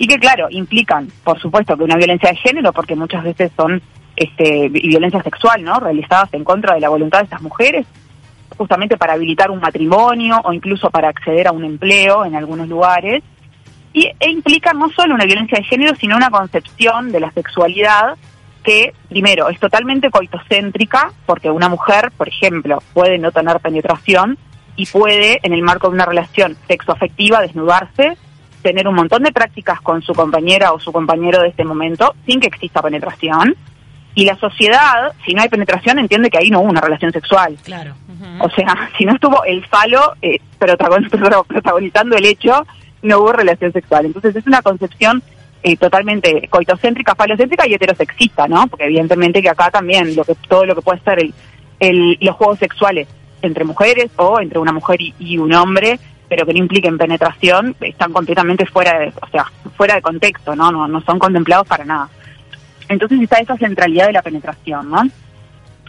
y 0.00 0.06
que, 0.06 0.18
claro, 0.18 0.46
implican, 0.48 1.08
por 1.22 1.38
supuesto, 1.38 1.76
que 1.76 1.84
una 1.84 1.96
violencia 1.96 2.30
de 2.30 2.36
género, 2.36 2.72
porque 2.72 2.96
muchas 2.96 3.22
veces 3.22 3.52
son 3.54 3.82
este, 4.16 4.70
vi- 4.70 4.88
violencia 4.88 5.22
sexual, 5.22 5.62
¿no? 5.62 5.78
Realizadas 5.78 6.32
en 6.32 6.42
contra 6.42 6.74
de 6.74 6.80
la 6.80 6.88
voluntad 6.88 7.18
de 7.18 7.24
estas 7.24 7.42
mujeres, 7.42 7.86
justamente 8.56 8.96
para 8.96 9.12
habilitar 9.12 9.50
un 9.50 9.60
matrimonio 9.60 10.40
o 10.42 10.54
incluso 10.54 10.88
para 10.88 11.10
acceder 11.10 11.48
a 11.48 11.52
un 11.52 11.66
empleo 11.66 12.24
en 12.24 12.34
algunos 12.34 12.66
lugares. 12.66 13.22
Y, 13.92 14.10
e 14.18 14.30
implica 14.30 14.72
no 14.72 14.88
solo 14.88 15.14
una 15.14 15.26
violencia 15.26 15.58
de 15.58 15.64
género, 15.64 15.94
sino 15.96 16.16
una 16.16 16.30
concepción 16.30 17.12
de 17.12 17.20
la 17.20 17.30
sexualidad 17.32 18.16
que, 18.64 18.94
primero, 19.10 19.50
es 19.50 19.60
totalmente 19.60 20.10
coitocéntrica, 20.10 21.12
porque 21.26 21.50
una 21.50 21.68
mujer, 21.68 22.10
por 22.16 22.26
ejemplo, 22.26 22.82
puede 22.94 23.18
no 23.18 23.32
tener 23.32 23.60
penetración 23.60 24.38
y 24.76 24.86
puede, 24.86 25.40
en 25.42 25.52
el 25.52 25.60
marco 25.60 25.88
de 25.88 25.94
una 25.94 26.06
relación 26.06 26.56
sexoafectiva, 26.68 27.42
desnudarse, 27.42 28.16
tener 28.62 28.86
un 28.88 28.94
montón 28.94 29.22
de 29.22 29.32
prácticas 29.32 29.80
con 29.80 30.02
su 30.02 30.12
compañera 30.14 30.72
o 30.72 30.80
su 30.80 30.92
compañero 30.92 31.40
de 31.42 31.48
este 31.48 31.64
momento 31.64 32.14
sin 32.26 32.40
que 32.40 32.48
exista 32.48 32.82
penetración. 32.82 33.54
Y 34.14 34.24
la 34.24 34.36
sociedad, 34.36 35.12
si 35.24 35.34
no 35.34 35.42
hay 35.42 35.48
penetración, 35.48 35.98
entiende 35.98 36.30
que 36.30 36.38
ahí 36.38 36.50
no 36.50 36.60
hubo 36.60 36.70
una 36.70 36.80
relación 36.80 37.12
sexual. 37.12 37.56
Claro. 37.64 37.94
O 38.40 38.50
sea, 38.50 38.90
si 38.98 39.04
no 39.04 39.14
estuvo 39.14 39.44
el 39.44 39.64
falo 39.66 40.14
eh, 40.20 40.38
protagon- 40.58 41.08
pro- 41.28 41.44
protagonizando 41.44 42.16
el 42.16 42.26
hecho, 42.26 42.66
no 43.02 43.18
hubo 43.20 43.32
relación 43.32 43.72
sexual. 43.72 44.06
Entonces 44.06 44.34
es 44.36 44.46
una 44.46 44.62
concepción 44.62 45.22
eh, 45.62 45.76
totalmente 45.76 46.48
coitocéntrica, 46.50 47.14
falocéntrica 47.14 47.66
y 47.68 47.74
heterosexista, 47.74 48.48
¿no? 48.48 48.66
Porque 48.66 48.84
evidentemente 48.86 49.40
que 49.42 49.48
acá 49.50 49.70
también 49.70 50.16
lo 50.16 50.24
que 50.24 50.34
todo 50.48 50.64
lo 50.66 50.74
que 50.74 50.82
puede 50.82 51.00
ser 51.00 51.20
el, 51.20 51.34
el- 51.78 52.18
los 52.20 52.34
juegos 52.36 52.58
sexuales 52.58 53.06
entre 53.42 53.64
mujeres 53.64 54.10
o 54.16 54.40
entre 54.40 54.58
una 54.58 54.72
mujer 54.72 55.00
y, 55.00 55.14
y 55.18 55.38
un 55.38 55.54
hombre, 55.54 55.98
pero 56.30 56.46
que 56.46 56.52
no 56.52 56.60
impliquen 56.60 56.96
penetración, 56.96 57.74
están 57.80 58.12
completamente 58.12 58.64
fuera 58.64 59.00
de, 59.00 59.12
o 59.20 59.26
sea, 59.32 59.50
fuera 59.76 59.96
de 59.96 60.00
contexto, 60.00 60.54
¿no? 60.54 60.70
No, 60.70 60.86
no 60.86 61.00
son 61.00 61.18
contemplados 61.18 61.66
para 61.66 61.84
nada. 61.84 62.08
Entonces 62.88 63.20
está 63.20 63.38
esa 63.38 63.56
centralidad 63.56 64.06
de 64.06 64.12
la 64.12 64.22
penetración, 64.22 64.88
¿no? 64.88 65.02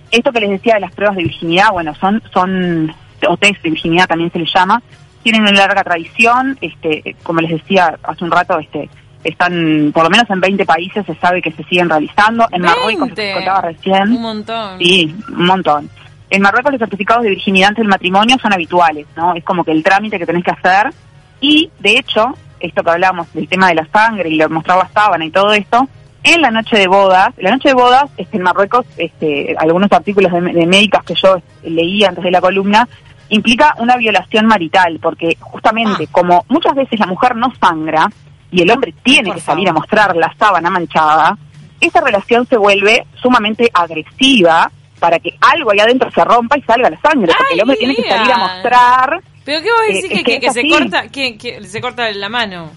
Esto 0.10 0.32
que 0.32 0.40
les 0.40 0.50
decía 0.50 0.74
de 0.74 0.80
las 0.80 0.94
pruebas 0.94 1.16
de 1.16 1.24
virginidad, 1.24 1.70
bueno, 1.72 1.94
son, 1.94 2.24
son, 2.34 2.92
o 3.28 3.38
test 3.38 3.62
de 3.62 3.70
virginidad 3.70 4.08
también 4.08 4.32
se 4.32 4.40
les 4.40 4.52
llama, 4.52 4.82
tienen 5.22 5.44
una 5.44 5.52
larga 5.52 5.84
tradición, 5.84 6.58
este, 6.60 7.16
como 7.22 7.42
les 7.42 7.52
decía 7.52 8.00
hace 8.02 8.24
un 8.24 8.32
rato, 8.32 8.58
este, 8.58 8.90
están, 9.24 9.92
por 9.94 10.06
lo 10.06 10.10
menos 10.10 10.28
en 10.32 10.42
20 10.42 10.66
países 10.66 11.06
se 11.06 11.14
sabe 11.18 11.44
que 11.44 11.52
se 11.52 11.64
siguen 11.66 11.88
realizando, 11.88 12.48
en 12.52 12.64
Marruecos, 12.64 13.10
20. 13.14 13.34
contaba 13.36 13.62
recién, 13.62 14.12
Un 14.12 14.22
montón. 14.24 14.80
Sí, 14.80 15.16
un 15.30 15.46
montón. 15.46 15.90
En 16.32 16.42
Marruecos 16.42 16.72
los 16.72 16.80
certificados 16.80 17.24
de 17.24 17.30
virginidad 17.30 17.70
antes 17.70 17.84
del 17.84 17.90
matrimonio 17.90 18.38
son 18.42 18.54
habituales, 18.54 19.06
¿no? 19.18 19.36
Es 19.36 19.44
como 19.44 19.66
que 19.66 19.72
el 19.72 19.84
trámite 19.84 20.18
que 20.18 20.26
tenés 20.26 20.46
que 20.46 20.52
hacer. 20.52 20.94
Y, 21.42 21.70
de 21.80 21.98
hecho, 21.98 22.34
esto 22.60 22.84
que 22.84 22.90
hablamos 22.90 23.32
del 23.34 23.50
tema 23.50 23.68
de 23.68 23.76
la 23.76 23.88
sangre 23.88 24.30
y 24.30 24.36
lo 24.36 24.50
mostrar 24.50 24.78
la 24.78 24.90
sábana 24.94 25.26
y 25.26 25.30
todo 25.30 25.52
esto, 25.52 25.88
en 26.24 26.42
la 26.42 26.50
noche 26.50 26.78
de 26.78 26.88
bodas, 26.88 27.34
la 27.38 27.52
noche 27.52 27.70
de 27.70 27.74
bodas, 27.74 28.06
este, 28.16 28.38
en 28.38 28.44
Marruecos, 28.44 28.86
este, 28.96 29.56
algunos 29.60 29.92
artículos 29.92 30.32
de, 30.32 30.40
de 30.40 30.66
médicas 30.66 31.04
que 31.04 31.16
yo 31.16 31.42
leí 31.64 32.06
antes 32.06 32.24
de 32.24 32.32
la 32.32 32.40
columna, 32.40 32.88
implica 33.30 33.76
una 33.80 33.98
violación 33.98 34.46
marital, 34.46 35.00
porque 35.02 35.36
justamente 35.40 36.06
Ah. 36.06 36.10
como 36.12 36.46
muchas 36.48 36.76
veces 36.76 36.98
la 36.98 37.08
mujer 37.08 37.36
no 37.36 37.52
sangra 37.60 38.10
y 38.52 38.62
el 38.62 38.72
hombre 38.72 38.94
tiene 39.04 39.34
que 39.34 39.42
salir 39.42 39.68
a 39.68 39.74
mostrar 39.74 40.16
la 40.16 40.34
sábana 40.38 40.70
manchada, 40.70 41.38
esa 41.82 42.00
relación 42.00 42.46
se 42.48 42.58
vuelve 42.58 43.06
sumamente 43.22 43.70
agresiva 43.74 44.72
para 45.02 45.18
que 45.18 45.36
algo 45.42 45.72
ahí 45.72 45.80
adentro 45.80 46.12
se 46.12 46.24
rompa 46.24 46.60
y 46.60 46.62
salga 46.62 46.92
la 46.92 47.02
sangre, 47.02 47.34
porque 47.36 47.56
el 47.56 47.62
hombre 47.62 47.76
tiene 47.76 47.96
que 47.96 48.08
salir 48.08 48.32
a 48.32 48.38
mostrar. 48.38 49.22
¿Pero 49.44 49.64
qué 49.64 49.70
vos 49.72 49.82
decís 49.88 50.24
que, 50.24 50.40
que, 50.40 50.52
se 50.52 50.70
corta, 50.70 51.08
que, 51.08 51.38
que 51.40 51.64
se 51.64 51.82
corta 51.82 52.12
la 52.12 52.30
mano? 52.30 52.70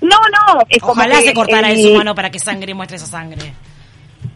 No, 0.00 0.16
no, 0.16 0.60
es 0.70 0.82
Ojalá 0.82 1.16
se 1.20 1.34
cortara 1.34 1.70
en 1.70 1.82
su 1.82 1.94
mano 1.94 2.14
para 2.14 2.30
que 2.30 2.38
sangre 2.38 2.72
muestre 2.72 2.96
esa 2.96 3.04
sangre. 3.04 3.52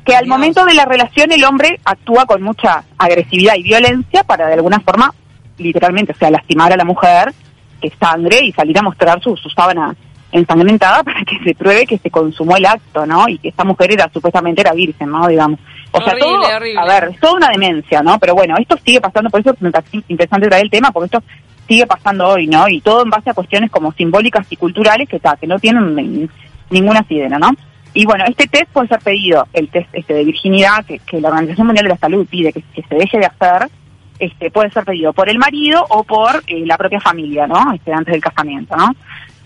Que 0.05 0.15
al 0.15 0.27
momento 0.27 0.67
de 0.67 0.75
la 0.75 0.85
relación 0.85 1.33
el 1.33 1.43
hombre 1.45 1.81
actúa 1.83 2.27
con 2.27 2.43
mucha 2.43 2.85
agresividad 2.99 3.55
y 3.57 3.63
violencia 3.63 4.23
para 4.23 4.47
de 4.47 4.55
alguna 4.55 4.79
forma, 4.81 5.15
literalmente, 5.57 6.13
o 6.13 6.17
sea, 6.17 6.31
lastimar 6.31 6.75
a 6.75 6.77
la 6.77 6.85
mujer, 6.85 7.33
que 7.81 7.91
sangre 7.99 8.41
y 8.43 8.53
salir 8.53 8.79
a 8.79 8.83
mostrar 8.83 9.19
su, 9.23 9.35
su 9.35 9.49
sábana 9.49 9.97
ensangrentada 10.39 11.03
para 11.05 11.25
que 11.25 11.39
se 11.45 11.55
pruebe 11.55 11.87
que 11.87 11.99
se 11.99 12.11
consumó 12.11 12.57
el 12.57 12.67
acto, 12.67 13.07
¿no? 13.07 13.29
Y 13.29 13.39
que 13.39 13.49
esta 13.49 13.65
mujer 13.65 13.93
era 13.93 14.11
supuestamente 14.13 14.61
era 14.61 14.73
virgen, 14.73 15.11
¿no? 15.11 15.27
Digamos. 15.27 15.61
O 15.93 16.03
sea, 16.03 16.17
todo, 16.19 16.45
a 16.45 16.85
ver, 16.85 17.11
es 17.13 17.21
toda 17.21 17.35
una 17.35 17.49
demencia, 17.49 18.03
¿no? 18.03 18.19
Pero 18.19 18.35
bueno, 18.35 18.57
esto 18.59 18.77
sigue 18.85 19.01
pasando, 19.01 19.31
por 19.31 19.41
eso 19.41 19.55
me 19.61 19.71
parece 19.71 20.03
interesante 20.09 20.49
traer 20.49 20.65
el 20.65 20.71
tema, 20.71 20.91
porque 20.91 21.07
esto 21.07 21.23
sigue 21.67 21.87
pasando 21.87 22.29
hoy, 22.29 22.47
¿no? 22.47 22.69
Y 22.69 22.81
todo 22.81 23.03
en 23.03 23.11
base 23.11 23.31
a 23.31 23.35
cuestiones 23.35 23.71
como 23.71 23.93
simbólicas 23.93 24.47
y 24.51 24.57
culturales 24.57 25.09
que, 25.09 25.17
está 25.17 25.37
que 25.37 25.47
no 25.47 25.59
tienen 25.59 26.29
ninguna 26.71 27.03
sidera, 27.09 27.39
¿no? 27.39 27.51
Y 27.95 28.05
bueno, 28.05 28.25
este 28.29 28.47
test 28.47 28.71
puede 28.73 28.89
ser 28.89 29.01
pedido, 29.01 29.49
el 29.55 29.71
test 29.71 29.89
este 29.95 30.13
de 30.13 30.25
virginidad, 30.25 30.85
que, 30.85 31.01
la 31.21 31.29
Organización 31.29 31.67
Mundial 31.67 31.87
de 31.87 31.95
la 31.95 31.99
Salud 31.99 32.27
pide 32.29 32.53
que, 32.53 32.63
se 32.75 32.95
deje 32.95 33.19
de 33.19 33.27
hacer, 33.27 33.71
este 34.19 34.51
puede 34.51 34.71
ser 34.71 34.85
pedido 34.85 35.13
por 35.13 35.31
el 35.31 35.39
marido 35.39 35.85
o 35.89 36.05
por 36.05 36.43
eh, 36.47 36.65
la 36.67 36.77
propia 36.77 37.01
familia, 37.01 37.47
¿no? 37.47 37.73
Este, 37.73 37.93
antes 37.93 38.13
del 38.13 38.21
casamiento, 38.21 38.77
¿no? 38.77 38.95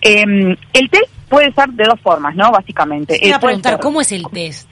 Em, 0.01 0.55
el 0.73 0.89
test 0.89 1.11
puede 1.29 1.53
ser 1.53 1.69
de 1.69 1.85
dos 1.85 1.99
formas, 2.01 2.35
¿no? 2.35 2.51
Básicamente. 2.51 3.17
Te 3.19 3.33
a 3.33 3.39
preguntar, 3.39 3.79
¿cómo 3.79 4.01
es 4.01 4.11
el 4.11 4.23
test? 4.33 4.67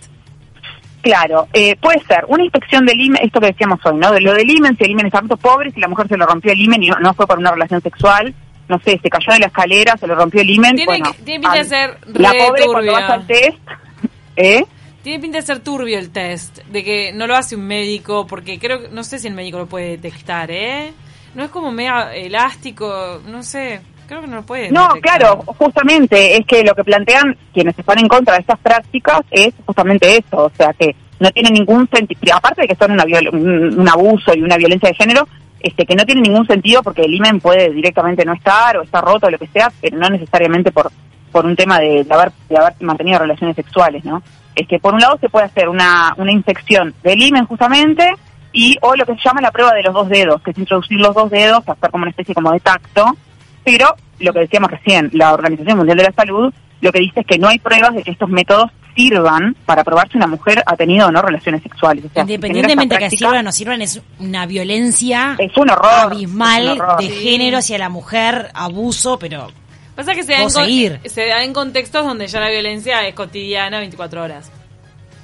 Claro, 1.01 1.48
eh, 1.53 1.77
puede 1.77 2.03
ser 2.05 2.25
una 2.27 2.43
inspección 2.43 2.86
del 2.86 3.00
imen, 3.00 3.24
esto 3.24 3.39
que 3.39 3.48
decíamos 3.48 3.79
hoy, 3.86 3.95
¿no? 3.95 4.12
De 4.12 4.19
lo 4.19 4.33
del 4.33 4.50
imen, 4.50 4.75
si 4.77 4.83
el 4.83 4.91
imen 4.91 5.07
es 5.07 5.13
apto 5.13 5.38
pobre, 5.38 5.71
si 5.71 5.79
la 5.79 5.88
mujer 5.88 6.09
se 6.09 6.17
lo 6.17 6.25
rompió 6.25 6.51
el 6.51 6.59
imen 6.59 6.83
y 6.83 6.89
no, 6.89 7.13
fue 7.13 7.25
por 7.25 7.38
una 7.38 7.51
relación 7.51 7.81
sexual, 7.81 8.36
no 8.67 8.77
sé, 8.79 9.00
se 9.01 9.09
cayó 9.09 9.33
de 9.33 9.39
la 9.39 9.45
escalera, 9.48 9.95
se 9.95 10.07
lo 10.07 10.15
rompió 10.15 10.41
el 10.41 10.50
imen. 10.50 10.75
Tiene, 10.75 10.86
bueno, 10.86 11.12
tiene 11.24 11.39
pinta 11.39 11.55
de 11.55 11.63
ser 11.63 11.98
La 12.13 12.33
pobre 12.33 12.65
cuando 12.65 12.91
vas 12.91 13.09
al 13.09 13.27
test, 13.27 13.57
¿eh? 14.36 14.65
Tiene 15.01 15.19
pinta 15.19 15.38
de 15.38 15.45
ser 15.45 15.59
turbio 15.59 15.98
el 15.98 16.09
test, 16.09 16.59
de 16.65 16.83
que 16.83 17.13
no 17.13 17.27
lo 17.27 17.36
hace 17.36 17.55
un 17.55 17.65
médico, 17.65 18.27
porque 18.27 18.59
creo, 18.59 18.89
no 18.91 19.05
sé 19.05 19.19
si 19.19 19.27
el 19.27 19.33
médico 19.33 19.57
lo 19.57 19.67
puede 19.67 19.91
detectar, 19.91 20.51
¿eh? 20.51 20.91
No 21.33 21.45
es 21.45 21.50
como 21.50 21.71
medio 21.71 22.09
elástico, 22.09 23.21
no 23.25 23.41
sé. 23.43 23.79
Creo 24.09 24.21
que 24.21 24.27
no 24.27 24.37
lo 24.37 24.41
puede. 24.41 24.71
No, 24.71 24.89
claro, 25.03 25.43
justamente 25.45 26.35
es 26.35 26.43
que 26.47 26.63
lo 26.63 26.73
que 26.73 26.83
plantean 26.83 27.37
quienes 27.53 27.77
están 27.77 27.99
en 27.99 28.07
contra 28.07 28.33
de 28.33 28.39
estas 28.39 28.57
prácticas 28.57 29.21
es 29.29 29.53
justamente 29.67 30.17
eso, 30.17 30.45
o 30.45 30.51
sea 30.57 30.73
que 30.73 30.95
no 31.19 31.29
tiene 31.29 31.51
ningún 31.51 31.87
sentido, 31.93 32.35
aparte 32.35 32.63
de 32.63 32.69
que 32.69 32.75
son 32.75 32.93
una 32.93 33.03
un, 33.31 33.87
abuso 33.87 34.33
y 34.33 34.41
una 34.41 34.57
violencia 34.57 34.89
de 34.89 34.95
género, 34.95 35.27
este 35.59 35.85
que 35.85 35.95
no 35.95 36.05
tiene 36.05 36.21
ningún 36.21 36.47
sentido 36.47 36.81
porque 36.81 37.03
el 37.03 37.13
imen 37.13 37.39
puede 37.39 37.69
directamente 37.69 38.25
no 38.25 38.33
estar 38.33 38.77
o 38.77 38.81
estar 38.81 39.03
roto 39.03 39.27
o 39.27 39.29
lo 39.29 39.37
que 39.37 39.45
sea, 39.45 39.71
pero 39.79 39.95
no 39.95 40.09
necesariamente 40.09 40.71
por 40.71 40.91
por 41.31 41.45
un 41.45 41.55
tema 41.55 41.77
de, 41.77 42.03
haber 42.09 42.31
de 42.49 42.57
haber 42.57 42.73
mantenido 42.79 43.19
relaciones 43.19 43.55
sexuales, 43.55 44.03
¿no? 44.03 44.23
Es 44.55 44.67
que 44.67 44.79
por 44.79 44.95
un 44.95 45.01
lado 45.01 45.19
se 45.21 45.29
puede 45.29 45.45
hacer 45.45 45.69
una 45.69 46.15
una 46.17 46.31
infección 46.31 46.95
del 47.03 47.21
imen 47.21 47.45
justamente 47.45 48.11
y 48.53 48.75
o 48.81 48.95
lo 48.95 49.05
que 49.05 49.13
se 49.13 49.21
llama 49.23 49.39
la 49.39 49.51
prueba 49.51 49.71
de 49.75 49.83
los 49.83 49.93
dos 49.93 50.09
dedos, 50.09 50.41
que 50.41 50.49
es 50.49 50.57
introducir 50.57 50.99
los 50.99 51.13
dos 51.13 51.29
dedos, 51.29 51.61
hacer 51.69 51.91
como 51.91 52.01
una 52.01 52.09
especie 52.09 52.33
como 52.33 52.51
de 52.51 52.59
tacto 52.59 53.15
pero 53.63 53.95
lo 54.19 54.33
que 54.33 54.39
decíamos 54.39 54.71
recién, 54.71 55.09
la 55.13 55.33
Organización 55.33 55.77
Mundial 55.77 55.97
de 55.97 56.03
la 56.03 56.13
Salud 56.13 56.53
lo 56.81 56.91
que 56.91 56.99
dice 56.99 57.21
es 57.21 57.25
que 57.25 57.37
no 57.37 57.49
hay 57.49 57.59
pruebas 57.59 57.93
de 57.93 58.03
que 58.03 58.11
estos 58.11 58.29
métodos 58.29 58.71
sirvan 58.95 59.55
para 59.65 59.83
probar 59.83 60.09
si 60.09 60.17
una 60.17 60.27
mujer 60.27 60.63
ha 60.65 60.75
tenido 60.75 61.07
o 61.07 61.11
no 61.11 61.21
relaciones 61.21 61.61
sexuales. 61.61 62.05
Independientemente 62.15 62.95
de 62.95 62.99
que 62.99 63.09
sirvan 63.09 63.37
o 63.37 63.43
no 63.43 63.51
sirvan, 63.51 63.81
es 63.81 64.01
una 64.19 64.45
violencia 64.45 65.35
es 65.37 65.55
un 65.57 65.69
horror, 65.69 66.13
abismal 66.13 66.81
de 66.99 67.09
género 67.09 67.57
hacia 67.57 67.77
la 67.77 67.89
mujer, 67.89 68.49
abuso, 68.53 69.19
pero... 69.19 69.51
Pasa 69.95 70.15
que 70.15 70.23
se 70.23 70.31
da, 70.31 70.43
en, 70.43 71.09
se 71.09 71.27
da 71.27 71.43
en 71.43 71.51
contextos 71.51 72.05
donde 72.05 72.27
ya 72.27 72.39
la 72.39 72.49
violencia 72.49 73.05
es 73.05 73.13
cotidiana 73.13 73.79
24 73.79 74.23
horas. 74.23 74.49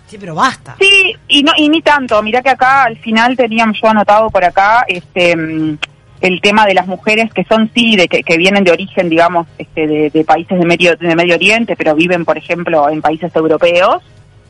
Sí, 0.07 0.17
pero 0.17 0.35
basta. 0.35 0.75
Sí, 0.79 1.15
y 1.29 1.43
no 1.43 1.53
y 1.55 1.69
ni 1.69 1.81
tanto. 1.81 2.21
Mirá 2.21 2.41
que 2.41 2.49
acá 2.49 2.83
al 2.83 2.97
final 2.97 3.37
teníamos 3.37 3.79
yo 3.81 3.87
anotado 3.87 4.29
por 4.29 4.43
acá 4.43 4.83
este 4.87 5.35
mm, 5.35 5.77
el 6.25 6.41
tema 6.41 6.65
de 6.65 6.73
las 6.73 6.87
mujeres 6.87 7.31
que 7.33 7.43
son 7.45 7.69
sí, 7.73 7.95
de 7.95 8.07
que, 8.07 8.37
vienen 8.37 8.63
de 8.63 8.71
origen, 8.71 9.09
digamos, 9.09 9.47
este, 9.57 10.09
de, 10.09 10.23
países 10.23 10.59
de 10.59 10.65
Medio, 10.65 10.95
de 10.95 11.15
Medio 11.15 11.35
Oriente, 11.35 11.75
pero 11.75 11.95
viven, 11.95 12.25
por 12.25 12.37
ejemplo, 12.37 12.89
en 12.89 13.01
países 13.01 13.35
europeos, 13.35 14.03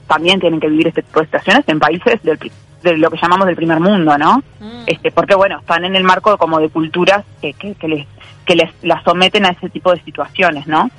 también 0.07 0.39
tienen 0.39 0.59
que 0.59 0.69
vivir 0.69 0.87
este 0.87 1.01
tipo 1.01 1.19
de 1.19 1.25
situaciones 1.25 1.63
en 1.67 1.79
países 1.79 2.21
de 2.23 2.97
lo 2.97 3.09
que 3.09 3.17
llamamos 3.21 3.47
del 3.47 3.55
primer 3.55 3.79
mundo, 3.79 4.17
¿no? 4.17 4.37
Mm. 4.59 4.83
Este, 4.87 5.11
porque, 5.11 5.35
bueno, 5.35 5.59
están 5.59 5.85
en 5.85 5.95
el 5.95 6.03
marco 6.03 6.37
como 6.37 6.59
de 6.59 6.69
culturas 6.69 7.25
que, 7.41 7.53
que, 7.53 7.87
les, 7.87 8.07
que 8.45 8.55
les 8.55 8.71
las 8.83 9.03
someten 9.03 9.45
a 9.45 9.49
ese 9.49 9.69
tipo 9.69 9.91
de 9.91 10.01
situaciones, 10.03 10.67
¿no? 10.67 10.89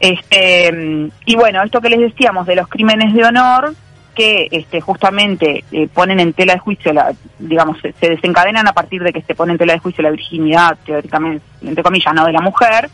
Este, 0.00 1.10
y 1.26 1.36
bueno, 1.36 1.62
esto 1.62 1.80
que 1.80 1.90
les 1.90 2.00
decíamos 2.00 2.46
de 2.46 2.56
los 2.56 2.68
crímenes 2.68 3.14
de 3.14 3.24
honor, 3.24 3.74
que 4.14 4.48
este, 4.50 4.80
justamente 4.80 5.64
eh, 5.72 5.88
ponen 5.88 6.20
en 6.20 6.32
tela 6.32 6.54
de 6.54 6.58
juicio, 6.58 6.92
la, 6.92 7.12
digamos, 7.38 7.78
se, 7.80 7.94
desencadenan 8.00 8.68
a 8.68 8.72
partir 8.72 9.02
de 9.02 9.12
que 9.12 9.22
se 9.22 9.34
pone 9.34 9.52
en 9.52 9.58
tela 9.58 9.72
de 9.72 9.78
juicio 9.78 10.02
la 10.02 10.10
virginidad, 10.10 10.76
teóricamente, 10.84 11.44
entre 11.62 11.82
comillas, 11.82 12.14
no 12.14 12.26
de 12.26 12.32
la 12.32 12.40
mujer. 12.40 12.90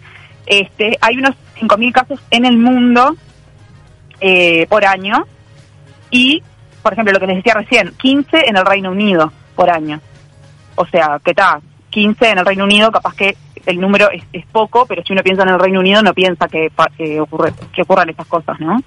Este, 0.47 0.97
hay 1.01 1.19
unos 1.19 1.35
5.000 1.61 1.93
casos 1.93 2.21
en 2.31 2.45
el 2.45 2.57
mundo 2.57 3.17
eh, 4.21 4.67
por 4.69 4.85
año 4.85 5.27
y, 6.11 6.43
por 6.83 6.93
ejemplo, 6.93 7.13
lo 7.13 7.21
que 7.21 7.27
les 7.27 7.37
decía 7.37 7.55
recién, 7.55 7.93
15 7.99 8.49
en 8.49 8.57
el 8.57 8.65
Reino 8.65 8.91
Unido 8.91 9.33
por 9.55 9.71
año. 9.71 10.01
O 10.77 10.87
sea, 10.87 11.21
¿qué 11.25 11.35
tal? 11.35 11.61
15 11.91 12.31
en 12.31 12.39
el 12.39 12.47
Reino 12.47 12.65
Unido, 12.65 12.93
capaz 12.93 13.15
que 13.15 13.37
el 13.67 13.81
número 13.81 14.09
es, 14.11 14.47
poco, 14.47 14.87
pero 14.87 15.03
si 15.03 15.13
uno 15.13 15.23
piensa 15.23 15.43
en 15.43 15.51
el 15.51 15.59
Reino 15.59 15.81
Unido 15.81 16.03
no 16.03 16.15
piensa 16.15 16.49
que, 16.49 16.71
ocurre, 17.21 17.53
que 17.73 17.83
ocurran 17.83 18.09
estas 18.09 18.27
cosas, 18.27 18.59
¿no? 18.61 18.79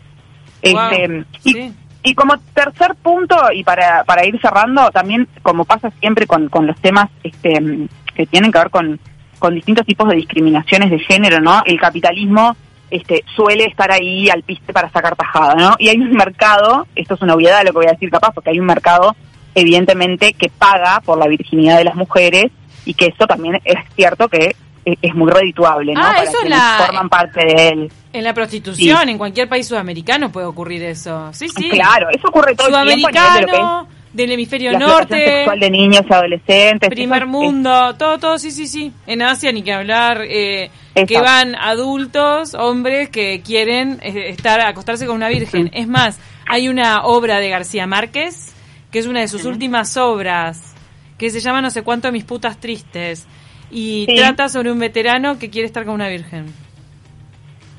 Este, 0.62 1.26
y, 1.44 1.74
y 2.04 2.16
como 2.16 2.38
tercer 2.54 2.96
punto, 2.96 3.36
y 3.54 3.64
para, 3.64 4.04
para 4.04 4.26
ir 4.26 4.40
cerrando, 4.42 4.90
también 4.92 5.28
como 5.42 5.66
pasa 5.66 5.92
siempre 6.00 6.26
con, 6.26 6.50
con 6.50 6.66
los 6.66 6.80
temas 6.80 7.10
este, 7.24 7.88
que 8.16 8.26
tienen 8.26 8.52
que 8.52 8.60
ver 8.60 8.70
con, 8.70 9.00
con 9.38 9.54
distintos 9.54 9.86
tipos 9.86 10.10
de 10.10 10.16
discriminaciones 10.16 10.90
de 10.90 11.00
género, 11.00 11.40
¿no? 11.40 11.62
El 11.66 11.80
capitalismo 11.80 12.56
este, 12.90 13.24
suele 13.36 13.66
estar 13.66 13.92
ahí 13.92 14.30
al 14.30 14.44
piste 14.44 14.74
para 14.74 14.90
sacar 14.90 15.16
tajada, 15.16 15.56
¿no? 15.56 15.76
Y 15.80 15.90
hay 15.90 15.98
un 15.98 16.12
mercado, 16.12 16.88
esto 16.96 17.14
es 17.14 17.22
una 17.22 17.36
obviedad 17.36 17.64
lo 17.64 17.72
que 17.72 17.78
voy 17.78 17.88
a 17.88 17.94
decir 17.94 18.10
capaz, 18.10 18.32
porque 18.34 18.50
hay 18.50 18.60
un 18.60 18.66
mercado 18.66 19.16
evidentemente 19.54 20.34
que 20.34 20.50
paga 20.50 21.02
por 21.02 21.18
la 21.18 21.28
virginidad 21.28 21.78
de 21.78 21.84
las 21.84 21.96
mujeres 21.96 22.52
y 22.86 22.94
que 22.94 23.08
eso 23.08 23.28
también 23.28 23.60
es 23.64 23.78
cierto 23.96 24.28
que 24.28 24.56
es 24.84 25.16
muy 25.16 25.32
redituable, 25.32 25.94
¿no? 25.94 26.02
Ah, 26.02 26.14
Para 26.16 26.24
eso 26.24 26.38
la... 26.46 26.84
forman 26.86 27.10
parte 27.10 27.46
de 27.46 27.70
él. 27.70 27.92
En 28.14 28.24
la 28.24 28.34
prostitución, 28.34 29.10
en 29.10 29.18
cualquier 29.18 29.48
país 29.48 29.68
sudamericano 29.68 30.32
puede 30.32 30.46
ocurrir 30.46 30.84
eso. 30.84 31.32
Sí, 31.34 31.48
sí. 31.48 31.70
Claro, 31.70 32.08
eso 32.10 32.28
ocurre 32.28 32.56
todo 32.56 32.68
el 32.68 32.88
tiempo. 32.88 33.10
Sudamericano, 33.10 33.88
del 34.14 34.32
hemisferio 34.32 34.78
norte. 34.78 35.16
sexual 35.16 35.60
de 35.60 35.70
niños 35.70 36.02
y 36.10 36.14
adolescentes. 36.14 36.90
Primer 36.90 37.26
mundo, 37.26 37.96
todo, 37.96 38.20
todo, 38.20 38.38
sí, 38.38 38.52
sí, 38.52 38.68
sí. 38.68 38.92
En 39.08 39.22
Asia 39.22 39.52
ni 39.52 39.64
que 39.64 39.74
hablar, 39.74 40.22
eh, 40.28 40.70
que 41.08 41.20
van 41.22 41.56
adultos, 41.56 42.54
hombres 42.54 43.10
que 43.10 43.42
quieren 43.42 44.00
eh, 44.02 44.30
estar, 44.30 44.60
acostarse 44.62 45.06
con 45.06 45.16
una 45.16 45.30
virgen. 45.30 45.70
Es 45.74 45.88
más, 45.88 46.20
hay 46.48 46.68
una 46.68 47.04
obra 47.04 47.40
de 47.40 47.50
García 47.50 47.88
Márquez, 47.88 48.54
que 48.92 49.00
es 49.00 49.08
una 49.08 49.22
de 49.22 49.28
sus 49.28 49.46
últimas 49.46 49.96
obras, 49.96 50.76
que 51.18 51.30
se 51.30 51.40
llama 51.40 51.62
No 51.62 51.70
sé 51.70 51.84
cuánto 51.84 52.12
mis 52.12 52.26
putas 52.26 52.60
tristes 52.60 53.26
y 53.70 54.06
trata 54.18 54.50
sobre 54.50 54.72
un 54.72 54.80
veterano 54.80 55.40
que 55.40 55.50
quiere 55.50 55.66
estar 55.66 55.86
con 55.86 55.94
una 55.94 56.10
virgen. 56.10 56.48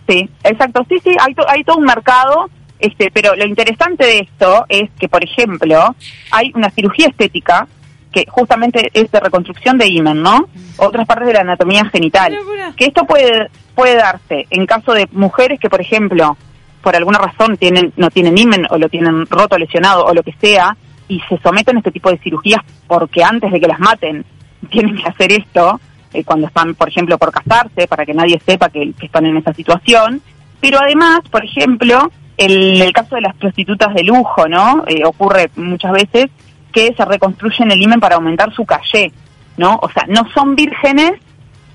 Sí, 0.09 0.28
exacto. 0.44 0.85
Sí, 0.88 0.99
sí, 1.02 1.11
hay, 1.18 1.35
hay 1.49 1.64
todo 1.64 1.76
un 1.76 1.85
mercado, 1.85 2.50
este, 2.78 3.11
pero 3.12 3.35
lo 3.37 3.47
interesante 3.47 4.04
de 4.04 4.18
esto 4.21 4.64
es 4.68 4.90
que, 4.99 5.09
por 5.09 5.23
ejemplo, 5.23 5.94
hay 6.30 6.52
una 6.54 6.71
cirugía 6.71 7.09
estética 7.09 7.66
que 8.12 8.26
justamente 8.28 8.90
es 8.92 9.11
de 9.11 9.21
reconstrucción 9.21 9.78
de 9.78 9.87
imen, 9.87 10.23
¿no? 10.23 10.49
Otras 10.76 11.06
partes 11.06 11.26
de 11.26 11.32
la 11.32 11.40
anatomía 11.40 11.85
genital. 11.87 12.38
Que 12.76 12.85
esto 12.85 13.04
puede 13.06 13.49
puede 13.75 13.97
darse 13.97 14.47
en 14.50 14.66
caso 14.66 14.92
de 14.92 15.09
mujeres 15.12 15.59
que, 15.59 15.71
por 15.71 15.80
ejemplo, 15.80 16.37
por 16.82 16.94
alguna 16.94 17.18
razón 17.18 17.56
tienen 17.56 17.92
no 17.97 18.11
tienen 18.11 18.37
imen 18.37 18.66
o 18.68 18.76
lo 18.76 18.88
tienen 18.88 19.26
roto, 19.26 19.56
lesionado 19.56 20.04
o 20.04 20.12
lo 20.12 20.23
que 20.23 20.35
sea 20.40 20.76
y 21.09 21.21
se 21.28 21.38
someten 21.38 21.76
a 21.76 21.78
este 21.78 21.90
tipo 21.90 22.11
de 22.11 22.18
cirugías 22.18 22.62
porque 22.87 23.25
antes 23.25 23.50
de 23.50 23.61
que 23.61 23.66
las 23.66 23.80
maten 23.80 24.25
tienen 24.71 24.97
que 24.97 25.09
hacer 25.09 25.32
esto 25.32 25.80
eh, 26.12 26.25
cuando 26.25 26.47
están, 26.47 26.75
por 26.75 26.88
ejemplo, 26.88 27.19
por 27.19 27.33
casarse, 27.33 27.87
para 27.87 28.04
que 28.04 28.14
nadie 28.14 28.40
sepa 28.45 28.69
que, 28.69 28.92
están 29.00 29.26
en 29.26 29.37
esa 29.37 29.52
situación. 29.52 30.21
Pero 30.61 30.78
además, 30.81 31.21
por 31.31 31.45
ejemplo, 31.45 32.11
el, 32.37 32.81
el 32.81 32.92
caso 32.92 33.16
de 33.16 33.23
las 33.23 33.35
prostitutas 33.37 33.95
de 33.95 34.04
lujo, 34.04 34.49
¿no? 34.49 34.85
Eh, 34.87 35.02
ocurre 35.04 35.50
muchas 35.57 35.92
veces 35.92 36.31
que 36.73 36.95
se 36.97 37.04
reconstruyen 37.04 37.71
el 37.71 37.83
imen 37.83 38.00
para 38.00 38.16
aumentar 38.16 38.52
su 38.54 38.64
calle, 38.64 39.12
¿no? 39.57 39.78
O 39.83 39.90
sea, 39.90 40.04
no 40.09 40.26
son 40.33 40.57
vírgenes, 40.57 41.12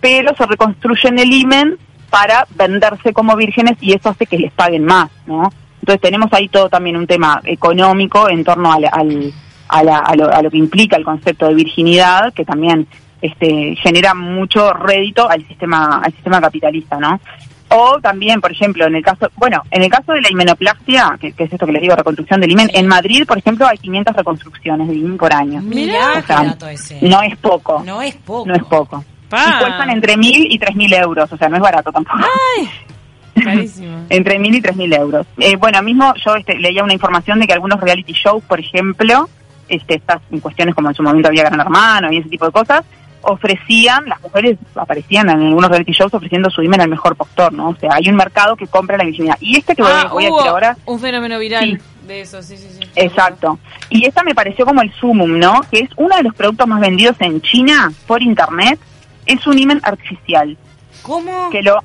pero 0.01 0.35
se 0.35 0.45
reconstruyen 0.45 1.19
el 1.19 1.31
imen 1.31 1.77
para 2.09 2.47
venderse 2.55 3.13
como 3.13 3.35
vírgenes 3.35 3.77
y 3.81 3.93
eso 3.93 4.09
hace 4.09 4.25
que 4.25 4.37
les 4.37 4.51
paguen 4.51 4.85
más, 4.85 5.09
¿no? 5.25 5.51
Entonces 5.81 6.01
tenemos 6.01 6.31
ahí 6.33 6.49
todo 6.49 6.69
también 6.69 6.97
un 6.97 7.07
tema 7.07 7.41
económico 7.45 8.29
en 8.29 8.43
torno 8.43 8.73
al, 8.73 8.85
a, 8.85 9.83
la, 9.83 9.97
a, 9.99 10.15
lo, 10.15 10.33
a 10.33 10.41
lo 10.41 10.49
que 10.49 10.57
implica 10.57 10.97
el 10.97 11.03
concepto 11.03 11.47
de 11.47 11.53
virginidad, 11.53 12.33
que 12.33 12.43
también 12.43 12.87
este, 13.21 13.75
genera 13.81 14.13
mucho 14.13 14.73
rédito 14.73 15.29
al 15.29 15.45
sistema, 15.47 16.01
al 16.03 16.13
sistema 16.13 16.41
capitalista, 16.41 16.97
¿no? 16.97 17.19
O 17.69 17.99
también, 18.01 18.39
por 18.39 18.51
ejemplo, 18.51 18.85
en 18.85 18.95
el 18.95 19.03
caso, 19.03 19.29
bueno, 19.35 19.61
en 19.71 19.83
el 19.83 19.89
caso 19.89 20.13
de 20.13 20.21
la 20.21 20.31
himenoplastia, 20.31 21.17
que, 21.19 21.33
es 21.37 21.51
esto 21.51 21.65
que 21.65 21.73
les 21.73 21.81
digo, 21.81 21.95
reconstrucción 21.95 22.39
del 22.39 22.51
himen, 22.51 22.69
en 22.73 22.87
Madrid, 22.87 23.25
por 23.27 23.37
ejemplo, 23.37 23.67
hay 23.67 23.77
500 23.77 24.15
reconstrucciones 24.15 24.87
de 24.87 24.95
himen 24.95 25.17
por 25.17 25.33
año. 25.33 25.61
Mira, 25.61 26.23
no 27.01 27.21
es 27.21 27.37
poco. 27.37 27.83
No 27.85 28.01
es 28.01 28.15
poco. 28.15 28.47
No 28.47 28.55
es 28.55 28.63
poco. 28.63 29.03
Y 29.27 29.59
cuestan 29.59 29.89
entre 29.89 30.15
mil 30.15 30.47
y 30.49 30.57
tres 30.57 30.75
mil 30.75 30.93
euros, 30.93 31.29
o 31.31 31.37
sea, 31.37 31.49
no 31.49 31.57
es 31.57 31.61
barato 31.61 31.91
tampoco. 31.91 32.19
Ay. 32.57 32.69
Carísimo. 33.43 34.05
entre 34.09 34.39
mil 34.39 34.55
y 34.55 34.61
tres 34.61 34.75
mil 34.75 34.91
euros. 34.93 35.27
Eh, 35.37 35.57
bueno, 35.57 35.83
mismo 35.83 36.13
yo 36.25 36.35
este, 36.35 36.57
leía 36.57 36.83
una 36.83 36.93
información 36.93 37.39
de 37.39 37.45
que 37.45 37.53
algunos 37.53 37.79
reality 37.81 38.13
shows, 38.13 38.43
por 38.45 38.59
ejemplo, 38.59 39.29
este, 39.67 39.95
estas 39.95 40.21
cuestiones 40.41 40.73
como 40.73 40.89
en 40.89 40.95
su 40.95 41.03
momento 41.03 41.27
había 41.27 41.43
Gran 41.43 41.59
Hermano 41.59 42.11
y 42.11 42.17
ese 42.17 42.29
tipo 42.29 42.45
de 42.45 42.51
cosas, 42.51 42.83
ofrecían, 43.27 44.05
las 44.07 44.21
mujeres 44.21 44.57
aparecían 44.75 45.29
en 45.29 45.41
algunos 45.47 45.69
reality 45.69 45.91
shows 45.91 46.13
ofreciendo 46.13 46.49
su 46.49 46.63
imen 46.63 46.81
al 46.81 46.89
mejor 46.89 47.15
postor, 47.15 47.51
¿no? 47.51 47.69
O 47.69 47.75
sea, 47.75 47.91
hay 47.93 48.09
un 48.09 48.15
mercado 48.15 48.55
que 48.55 48.67
compra 48.67 48.97
la 48.97 49.03
virginidad. 49.03 49.37
Y 49.41 49.57
este 49.57 49.75
que 49.75 49.81
voy, 49.81 49.91
ah, 49.93 50.09
a 50.09 50.15
decir 50.15 50.47
ahora... 50.47 50.77
Un 50.85 50.99
fenómeno 50.99 51.37
viral 51.37 51.81
de 52.07 52.21
eso, 52.21 52.41
sí, 52.41 52.55
sí, 52.55 52.67
sí. 52.71 52.87
Exacto. 52.95 53.59
Y 53.89 54.07
esta 54.07 54.23
me 54.23 54.33
pareció 54.33 54.65
como 54.65 54.81
el 54.81 54.93
sumum, 54.93 55.37
¿no? 55.37 55.61
Que 55.69 55.79
es 55.79 55.89
uno 55.97 56.15
de 56.15 56.23
los 56.23 56.33
productos 56.33 56.65
más 56.67 56.79
vendidos 56.79 57.17
en 57.19 57.41
China 57.41 57.91
por 58.07 58.23
internet, 58.23 58.79
es 59.25 59.45
un 59.45 59.59
imen 59.59 59.81
artificial. 59.83 60.57
¿Cómo? 61.01 61.49
Que 61.49 61.61
lo... 61.61 61.83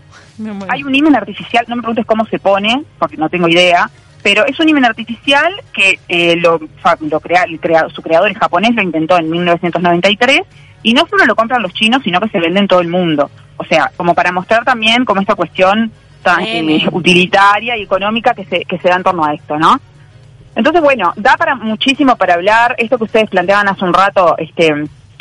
Hay 0.69 0.85
un 0.85 0.95
imen 0.95 1.17
artificial, 1.17 1.65
no 1.69 1.77
me 1.77 1.83
preguntes 1.83 2.07
cómo 2.07 2.25
se 2.27 2.39
pone, 2.39 2.85
porque 2.99 3.17
no 3.17 3.29
tengo 3.29 3.49
idea, 3.49 3.91
pero 4.23 4.47
es 4.47 4.59
un 4.61 4.69
imen 4.69 4.85
artificial 4.85 5.53
que 5.73 5.99
eh, 6.09 6.37
lo, 6.37 6.61
lo 7.01 7.21
crea, 7.21 7.45
el 7.45 7.61
su 7.93 8.03
creador 8.03 8.31
es 8.31 8.39
japonés, 8.39 8.75
lo 8.75 8.83
inventó 8.83 9.19
en 9.19 9.29
1993 9.29 10.41
y 10.83 10.93
no 10.95 11.07
solo 11.07 11.25
lo 11.25 11.37
compran 11.37 11.63
los 11.63 11.73
chinos, 11.73 12.03
sino 12.03 12.21
que 12.21 12.29
se 12.29 12.41
vende 12.41 12.61
en 12.61 12.69
todo 12.69 12.81
el 12.81 12.89
mundo. 12.89 13.31
O 13.57 13.65
sea, 13.65 13.91
como 13.97 14.15
para 14.15 14.33
mostrar 14.33 14.65
también 14.65 15.05
como 15.05 15.21
esta 15.21 15.35
cuestión 15.35 15.93
tan 16.23 16.43
eh, 16.43 16.87
utilitaria 16.91 17.77
y 17.77 17.83
económica 17.83 18.35
que 18.35 18.45
se, 18.45 18.65
que 18.65 18.79
se 18.79 18.89
da 18.89 18.97
en 18.97 19.03
torno 19.03 19.25
a 19.25 19.35
esto, 19.35 19.59
¿no? 19.59 19.81
Entonces, 20.55 20.83
bueno, 20.83 21.13
da 21.17 21.37
para 21.37 21.55
muchísimo 21.55 22.17
para 22.17 22.35
hablar. 22.35 22.75
Esto 22.79 22.99
que 22.99 23.05
ustedes 23.05 23.31
planteaban 23.31 23.69
hace 23.69 23.85
un 23.85 23.95
rato, 23.95 24.37
este, 24.39 24.73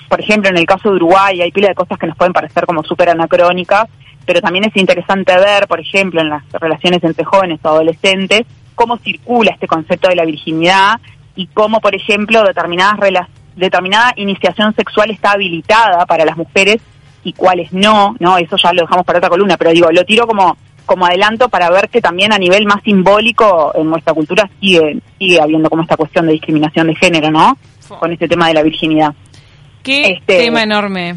por 0.09 0.19
ejemplo, 0.19 0.49
en 0.49 0.57
el 0.57 0.65
caso 0.65 0.89
de 0.89 0.95
Uruguay 0.97 1.41
hay 1.41 1.51
pila 1.51 1.69
de 1.69 1.75
cosas 1.75 1.97
que 1.97 2.07
nos 2.07 2.17
pueden 2.17 2.33
parecer 2.33 2.65
como 2.65 2.83
súper 2.83 3.09
anacrónicas, 3.09 3.85
pero 4.25 4.41
también 4.41 4.65
es 4.65 4.75
interesante 4.75 5.35
ver, 5.37 5.67
por 5.67 5.79
ejemplo, 5.79 6.21
en 6.21 6.29
las 6.29 6.43
relaciones 6.51 7.03
entre 7.03 7.23
jóvenes 7.23 7.59
o 7.63 7.69
adolescentes, 7.69 8.43
cómo 8.75 8.97
circula 8.97 9.51
este 9.51 9.67
concepto 9.67 10.09
de 10.09 10.15
la 10.15 10.25
virginidad 10.25 10.99
y 11.35 11.47
cómo, 11.47 11.79
por 11.79 11.95
ejemplo, 11.95 12.43
determinadas 12.43 12.97
relaciones 12.97 13.40
determinada 13.55 14.13
iniciación 14.15 14.73
sexual 14.75 15.11
está 15.11 15.31
habilitada 15.31 16.05
para 16.05 16.25
las 16.25 16.37
mujeres 16.37 16.77
y 17.23 17.33
cuáles 17.33 17.71
no, 17.71 18.15
¿no? 18.19 18.37
Eso 18.37 18.57
ya 18.57 18.73
lo 18.73 18.81
dejamos 18.81 19.05
para 19.05 19.19
otra 19.19 19.29
columna, 19.29 19.57
pero 19.57 19.71
digo, 19.71 19.91
lo 19.91 20.03
tiro 20.05 20.27
como 20.27 20.57
como 20.85 21.05
adelanto 21.05 21.47
para 21.47 21.69
ver 21.69 21.89
que 21.89 22.01
también 22.01 22.33
a 22.33 22.37
nivel 22.37 22.65
más 22.65 22.83
simbólico 22.83 23.71
en 23.75 23.89
nuestra 23.89 24.13
cultura 24.13 24.49
sigue 24.59 24.99
sigue 25.17 25.39
habiendo 25.39 25.69
como 25.69 25.83
esta 25.83 25.95
cuestión 25.95 26.25
de 26.25 26.33
discriminación 26.33 26.87
de 26.87 26.95
género, 26.95 27.31
¿no? 27.31 27.57
Con 27.87 28.11
este 28.11 28.27
tema 28.27 28.47
de 28.47 28.55
la 28.55 28.63
virginidad. 28.63 29.13
Qué 29.83 30.13
este, 30.13 30.39
tema 30.39 30.63
enorme. 30.63 31.15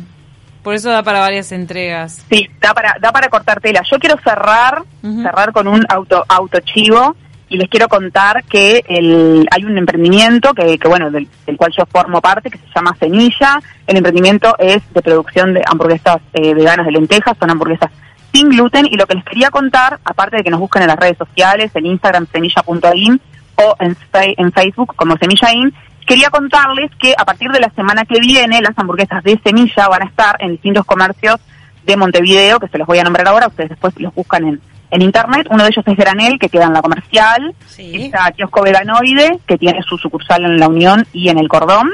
Por 0.62 0.74
eso 0.74 0.90
da 0.90 1.02
para 1.02 1.20
varias 1.20 1.52
entregas. 1.52 2.24
Sí, 2.30 2.48
da 2.60 2.72
para 2.72 2.96
da 3.00 3.12
para 3.12 3.28
cortar 3.28 3.60
tela. 3.60 3.82
Yo 3.90 3.98
quiero 3.98 4.16
cerrar 4.22 4.82
cerrar 5.02 5.52
con 5.52 5.66
un 5.66 5.84
auto 5.88 6.24
autochivo 6.28 7.16
y 7.54 7.56
les 7.56 7.68
quiero 7.68 7.88
contar 7.88 8.42
que 8.44 8.82
el, 8.88 9.46
hay 9.48 9.64
un 9.64 9.78
emprendimiento 9.78 10.52
que, 10.54 10.76
bueno 10.88 11.12
del, 11.12 11.28
cual 11.56 11.72
yo 11.76 11.86
formo 11.86 12.20
parte 12.20 12.50
que 12.50 12.58
se 12.58 12.66
llama 12.74 12.96
Semilla. 12.98 13.60
El 13.86 13.96
emprendimiento 13.96 14.56
es 14.58 14.82
de 14.92 15.02
producción 15.02 15.54
de 15.54 15.62
hamburguesas 15.64 16.16
eh, 16.32 16.52
veganas 16.52 16.84
de 16.84 16.90
lentejas, 16.90 17.36
son 17.38 17.50
hamburguesas 17.50 17.92
sin 18.32 18.48
gluten. 18.48 18.86
Y 18.86 18.96
lo 18.96 19.06
que 19.06 19.14
les 19.14 19.24
quería 19.24 19.50
contar, 19.50 20.00
aparte 20.04 20.38
de 20.38 20.42
que 20.42 20.50
nos 20.50 20.58
busquen 20.58 20.82
en 20.82 20.88
las 20.88 20.98
redes 20.98 21.16
sociales, 21.16 21.70
en 21.74 21.86
Instagram 21.86 22.26
semilla.in 22.32 23.20
o 23.54 23.76
en, 23.78 23.96
en 24.12 24.52
Facebook 24.52 24.96
como 24.96 25.16
semilla.in, 25.16 25.72
quería 26.08 26.30
contarles 26.30 26.90
que 26.98 27.14
a 27.16 27.24
partir 27.24 27.52
de 27.52 27.60
la 27.60 27.70
semana 27.70 28.04
que 28.04 28.18
viene 28.18 28.62
las 28.62 28.76
hamburguesas 28.76 29.22
de 29.22 29.38
semilla 29.44 29.86
van 29.86 30.02
a 30.02 30.06
estar 30.06 30.36
en 30.40 30.50
distintos 30.50 30.84
comercios 30.84 31.38
de 31.86 31.96
Montevideo, 31.96 32.58
que 32.58 32.66
se 32.66 32.78
los 32.78 32.86
voy 32.88 32.98
a 32.98 33.04
nombrar 33.04 33.28
ahora, 33.28 33.46
ustedes 33.46 33.70
después 33.70 33.94
los 34.00 34.12
buscan 34.12 34.44
en 34.48 34.60
en 34.90 35.02
internet. 35.02 35.46
Uno 35.50 35.64
de 35.64 35.70
ellos 35.70 35.84
es 35.86 35.96
Granel, 35.96 36.38
que 36.38 36.48
queda 36.48 36.64
en 36.64 36.72
la 36.72 36.82
comercial. 36.82 37.54
Está 37.76 38.30
Kiosco 38.32 38.62
Veganoide, 38.62 39.38
que 39.46 39.58
tiene 39.58 39.82
su 39.82 39.98
sucursal 39.98 40.44
en 40.44 40.58
La 40.58 40.68
Unión 40.68 41.06
y 41.12 41.28
en 41.28 41.38
El 41.38 41.48
Cordón. 41.48 41.90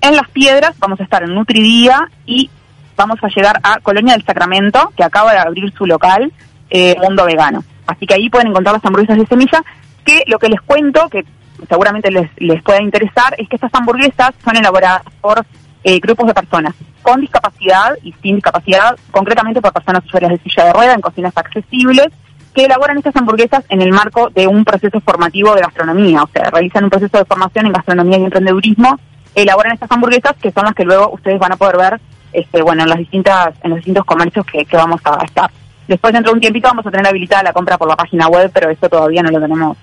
En 0.00 0.16
Las 0.16 0.28
Piedras 0.30 0.78
vamos 0.78 1.00
a 1.00 1.04
estar 1.04 1.22
en 1.22 1.34
Nutridía 1.34 2.08
y 2.26 2.50
vamos 2.96 3.18
a 3.22 3.28
llegar 3.28 3.60
a 3.62 3.80
Colonia 3.80 4.14
del 4.14 4.24
Sacramento, 4.24 4.92
que 4.96 5.04
acaba 5.04 5.32
de 5.32 5.38
abrir 5.38 5.72
su 5.76 5.86
local, 5.86 6.32
eh, 6.70 6.96
Mundo 7.00 7.24
Vegano. 7.24 7.64
Así 7.86 8.06
que 8.06 8.14
ahí 8.14 8.30
pueden 8.30 8.48
encontrar 8.48 8.74
las 8.74 8.84
hamburguesas 8.84 9.18
de 9.18 9.26
semilla, 9.26 9.62
que 10.04 10.22
lo 10.26 10.38
que 10.38 10.48
les 10.48 10.60
cuento, 10.60 11.08
que 11.08 11.24
seguramente 11.68 12.10
les, 12.10 12.30
les 12.36 12.62
pueda 12.62 12.82
interesar, 12.82 13.34
es 13.38 13.48
que 13.48 13.56
estas 13.56 13.74
hamburguesas 13.74 14.30
son 14.44 14.56
elaboradas 14.56 15.02
por 15.20 15.44
eh, 15.84 15.98
grupos 16.00 16.26
de 16.26 16.34
personas 16.34 16.74
con 17.02 17.20
discapacidad 17.20 17.96
y 18.02 18.12
sin 18.22 18.36
discapacidad, 18.36 18.96
concretamente 19.10 19.60
por 19.60 19.72
personas 19.72 20.04
usuarias 20.04 20.32
de 20.32 20.38
silla 20.38 20.66
de 20.66 20.72
rueda 20.72 20.94
en 20.94 21.00
cocinas 21.00 21.36
accesibles, 21.36 22.08
que 22.54 22.64
elaboran 22.64 22.98
estas 22.98 23.16
hamburguesas 23.16 23.64
en 23.68 23.80
el 23.80 23.92
marco 23.92 24.28
de 24.30 24.46
un 24.46 24.64
proceso 24.64 25.00
formativo 25.00 25.54
de 25.54 25.62
gastronomía, 25.62 26.22
o 26.22 26.28
sea, 26.28 26.50
realizan 26.50 26.84
un 26.84 26.90
proceso 26.90 27.18
de 27.18 27.24
formación 27.24 27.66
en 27.66 27.72
gastronomía 27.72 28.18
y 28.18 28.24
emprendedurismo, 28.24 28.98
elaboran 29.34 29.72
estas 29.72 29.90
hamburguesas 29.90 30.34
que 30.40 30.50
son 30.50 30.64
las 30.64 30.74
que 30.74 30.84
luego 30.84 31.10
ustedes 31.12 31.38
van 31.38 31.52
a 31.52 31.56
poder 31.56 31.76
ver 31.76 32.00
este, 32.32 32.62
bueno, 32.62 32.82
en 32.82 32.88
las 32.88 32.98
distintas, 32.98 33.54
en 33.62 33.70
los 33.70 33.78
distintos 33.78 34.04
comercios 34.04 34.44
que, 34.46 34.64
que 34.64 34.76
vamos 34.76 35.00
a 35.04 35.24
estar. 35.24 35.50
Después 35.88 36.12
dentro 36.12 36.30
de 36.32 36.34
un 36.34 36.40
tiempito 36.40 36.68
vamos 36.68 36.86
a 36.86 36.90
tener 36.90 37.06
habilitada 37.06 37.42
la 37.44 37.52
compra 37.52 37.78
por 37.78 37.88
la 37.88 37.96
página 37.96 38.28
web, 38.28 38.50
pero 38.52 38.70
eso 38.70 38.88
todavía 38.88 39.22
no 39.22 39.30
lo 39.30 39.40
tenemos 39.40 39.76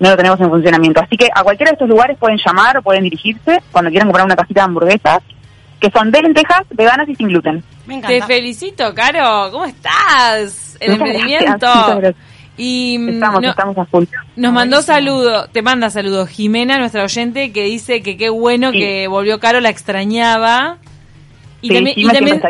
no 0.00 0.10
lo 0.10 0.16
tenemos 0.16 0.40
en 0.40 0.48
funcionamiento. 0.48 1.00
Así 1.00 1.16
que 1.16 1.28
a 1.32 1.44
cualquiera 1.44 1.70
de 1.70 1.74
estos 1.74 1.88
lugares 1.88 2.18
pueden 2.18 2.38
llamar 2.44 2.78
o 2.78 2.82
pueden 2.82 3.04
dirigirse 3.04 3.62
cuando 3.70 3.90
quieran 3.90 4.08
comprar 4.08 4.26
una 4.26 4.34
cajita 4.34 4.62
de 4.62 4.64
hamburguesas, 4.64 5.20
que 5.78 5.90
son 5.90 6.10
de 6.10 6.22
lentejas, 6.22 6.62
veganas 6.70 7.08
y 7.08 7.14
sin 7.14 7.28
gluten. 7.28 7.62
Te 8.06 8.22
felicito, 8.22 8.92
Caro. 8.94 9.50
¿Cómo 9.52 9.66
estás? 9.66 10.76
El 10.80 10.92
emprendimiento. 10.92 11.66
Y 12.56 12.98
mm, 12.98 13.08
estamos, 13.08 13.42
estamos 13.42 13.78
a 13.78 13.86
full. 13.86 14.04
Nos 14.36 14.52
mandó 14.52 14.82
saludo, 14.82 15.46
te 15.46 15.62
manda 15.62 15.88
saludos 15.88 16.28
Jimena, 16.28 16.78
nuestra 16.78 17.02
oyente, 17.02 17.52
que 17.52 17.64
dice 17.64 18.02
que 18.02 18.18
qué 18.18 18.28
bueno 18.28 18.70
que 18.70 19.08
volvió 19.08 19.40
Caro, 19.40 19.60
la 19.60 19.70
extrañaba. 19.70 20.76
Y 21.62 21.74
también, 21.74 22.40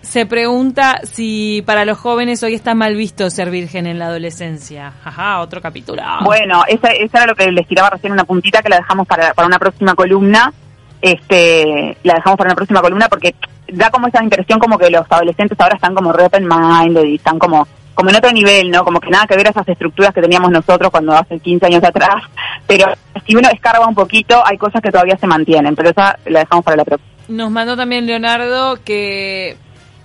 se 0.00 0.26
pregunta 0.26 1.00
si 1.04 1.62
para 1.64 1.84
los 1.84 1.98
jóvenes 1.98 2.42
hoy 2.42 2.54
está 2.54 2.74
mal 2.74 2.96
visto 2.96 3.30
ser 3.30 3.50
virgen 3.50 3.86
en 3.86 3.98
la 3.98 4.06
adolescencia. 4.06 4.92
Ajá, 5.04 5.40
otro 5.40 5.60
capítulo. 5.60 6.02
Bueno, 6.24 6.64
esa, 6.66 6.88
esa 6.88 7.18
era 7.18 7.26
lo 7.26 7.34
que 7.34 7.50
les 7.50 7.66
tiraba 7.68 7.90
recién 7.90 8.12
una 8.12 8.24
puntita 8.24 8.62
que 8.62 8.68
la 8.68 8.76
dejamos 8.78 9.06
para, 9.06 9.34
para 9.34 9.46
una 9.46 9.58
próxima 9.58 9.94
columna. 9.94 10.52
Este, 11.00 11.96
la 12.02 12.14
dejamos 12.14 12.36
para 12.36 12.48
una 12.48 12.56
próxima 12.56 12.82
columna 12.82 13.08
porque 13.08 13.34
da 13.72 13.90
como 13.90 14.08
esa 14.08 14.22
impresión 14.22 14.58
como 14.58 14.76
que 14.76 14.90
los 14.90 15.06
adolescentes 15.08 15.58
ahora 15.58 15.76
están 15.76 15.94
como 15.94 16.12
re 16.12 16.24
open 16.24 16.46
mind 16.46 16.98
y 17.06 17.14
están 17.14 17.38
como 17.38 17.66
como 17.94 18.08
en 18.08 18.16
otro 18.16 18.32
nivel, 18.32 18.70
¿no? 18.70 18.82
Como 18.82 18.98
que 18.98 19.10
nada 19.10 19.26
que 19.26 19.36
ver 19.36 19.48
a 19.48 19.50
esas 19.50 19.68
estructuras 19.68 20.14
que 20.14 20.22
teníamos 20.22 20.50
nosotros 20.50 20.90
cuando 20.90 21.12
hace 21.12 21.38
15 21.38 21.66
años 21.66 21.84
atrás. 21.84 22.22
Pero 22.66 22.86
si 23.26 23.36
uno 23.36 23.48
descarga 23.50 23.86
un 23.86 23.94
poquito, 23.94 24.42
hay 24.46 24.56
cosas 24.56 24.80
que 24.80 24.90
todavía 24.90 25.18
se 25.18 25.26
mantienen, 25.26 25.76
pero 25.76 25.90
esa 25.90 26.18
la 26.24 26.40
dejamos 26.40 26.64
para 26.64 26.78
la 26.78 26.84
próxima. 26.86 27.09
Nos 27.30 27.50
mandó 27.50 27.76
también 27.76 28.06
Leonardo 28.06 28.78
que, 28.84 29.56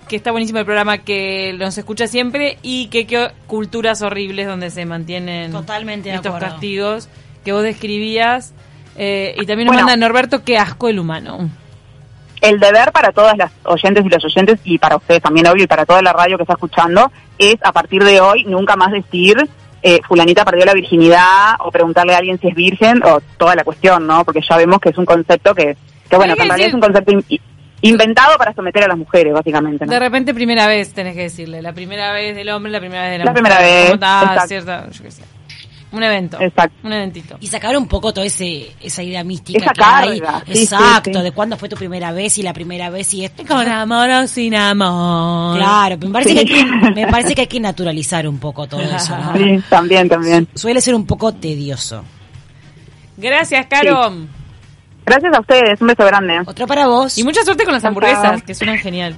que 0.08 0.16
está 0.16 0.30
buenísimo 0.30 0.60
el 0.60 0.64
programa, 0.64 0.98
que 0.98 1.54
nos 1.58 1.76
escucha 1.76 2.06
siempre 2.06 2.58
y 2.62 2.86
que 2.86 3.06
qué 3.06 3.32
culturas 3.46 4.02
horribles 4.02 4.46
donde 4.46 4.70
se 4.70 4.86
mantienen 4.86 5.52
Totalmente 5.52 6.14
estos 6.14 6.38
castigos 6.38 7.08
que 7.44 7.52
vos 7.52 7.62
describías. 7.62 8.54
Eh, 8.96 9.34
y 9.38 9.44
también 9.46 9.66
nos 9.66 9.76
manda 9.76 9.96
Norberto, 9.96 10.42
qué 10.44 10.56
asco 10.56 10.88
el 10.88 10.98
humano. 10.98 11.50
El 12.40 12.60
deber 12.60 12.92
para 12.92 13.12
todas 13.12 13.36
las 13.36 13.50
oyentes 13.64 14.04
y 14.04 14.08
los 14.08 14.24
oyentes, 14.24 14.60
y 14.64 14.78
para 14.78 14.96
ustedes 14.96 15.22
también, 15.22 15.46
obvio, 15.46 15.64
y 15.64 15.66
para 15.66 15.84
toda 15.84 16.02
la 16.02 16.12
radio 16.12 16.36
que 16.36 16.44
está 16.44 16.54
escuchando, 16.54 17.10
es 17.38 17.56
a 17.62 17.72
partir 17.72 18.04
de 18.04 18.20
hoy 18.20 18.44
nunca 18.44 18.76
más 18.76 18.92
decir 18.92 19.36
eh, 19.82 20.00
fulanita 20.06 20.44
perdió 20.44 20.64
la 20.64 20.74
virginidad 20.74 21.54
o 21.60 21.70
preguntarle 21.70 22.14
a 22.14 22.18
alguien 22.18 22.40
si 22.40 22.48
es 22.48 22.54
virgen 22.54 23.00
o 23.04 23.20
toda 23.36 23.54
la 23.54 23.62
cuestión, 23.62 24.06
¿no? 24.06 24.24
Porque 24.24 24.40
ya 24.40 24.56
vemos 24.56 24.80
que 24.80 24.88
es 24.88 24.98
un 24.98 25.04
concepto 25.04 25.54
que 25.54 25.76
que 26.08 26.16
bueno, 26.16 26.34
que 26.34 26.42
en 26.42 26.48
realidad 26.48 26.68
es 26.68 26.74
un 26.74 26.80
concepto 26.80 27.12
inventado 27.82 28.36
para 28.38 28.52
someter 28.54 28.84
a 28.84 28.88
las 28.88 28.98
mujeres, 28.98 29.32
básicamente. 29.32 29.86
De 29.86 29.98
repente, 29.98 30.34
primera 30.34 30.66
vez 30.66 30.92
tenés 30.92 31.14
que 31.14 31.22
decirle. 31.22 31.62
La 31.62 31.72
primera 31.72 32.12
vez 32.12 32.34
del 32.34 32.48
hombre, 32.50 32.72
la 32.72 32.80
primera 32.80 33.02
vez 33.02 33.12
de 33.12 33.18
la, 33.18 33.24
la 33.24 33.32
primera 33.32 33.60
vez. 33.60 34.48
cierta, 34.48 34.90
yo 34.90 35.02
qué 35.02 35.10
sé. 35.10 35.22
Un 35.92 36.02
evento. 36.02 36.36
Exacto. 36.40 36.76
Un 36.82 36.92
eventito. 36.92 37.38
Y 37.40 37.46
sacar 37.46 37.76
un 37.76 37.86
poco 37.86 38.12
toda 38.12 38.26
ese, 38.26 38.72
esa 38.82 39.02
idea 39.02 39.22
mística. 39.22 39.58
Esa 39.58 39.72
carga. 39.72 40.42
Exacto, 40.46 41.22
de 41.22 41.32
cuándo 41.32 41.56
fue 41.56 41.68
tu 41.68 41.76
primera 41.76 42.12
vez 42.12 42.36
y 42.38 42.42
la 42.42 42.52
primera 42.52 42.90
vez 42.90 43.14
y 43.14 43.24
esto. 43.24 43.44
Con 43.46 43.66
amor 43.68 44.10
o 44.10 44.26
sin 44.26 44.54
amor. 44.54 45.56
Claro, 45.56 45.96
me 45.98 46.10
parece, 46.10 46.34
que 46.34 46.40
hay 46.40 46.46
que, 46.46 46.64
me 46.94 47.06
parece 47.06 47.34
que 47.34 47.42
hay 47.42 47.46
que 47.46 47.60
naturalizar 47.60 48.26
un 48.26 48.38
poco 48.38 48.66
todo 48.66 48.82
eso. 48.82 49.16
¿no? 49.16 49.36
Sí, 49.36 49.62
también, 49.70 50.08
también. 50.08 50.48
Suele 50.54 50.80
ser 50.80 50.94
un 50.94 51.06
poco 51.06 51.32
tedioso. 51.32 52.04
Gracias, 53.16 53.66
Caro. 53.66 54.12
Gracias 55.06 55.32
a 55.36 55.40
ustedes, 55.40 55.80
un 55.80 55.86
beso 55.86 56.04
grande. 56.04 56.40
Otro 56.44 56.66
para 56.66 56.88
vos. 56.88 57.16
Y 57.16 57.22
mucha 57.22 57.44
suerte 57.44 57.64
con 57.64 57.72
las 57.72 57.84
hamburguesas, 57.84 58.42
que 58.42 58.54
suenan 58.56 58.78
genial. 58.78 59.14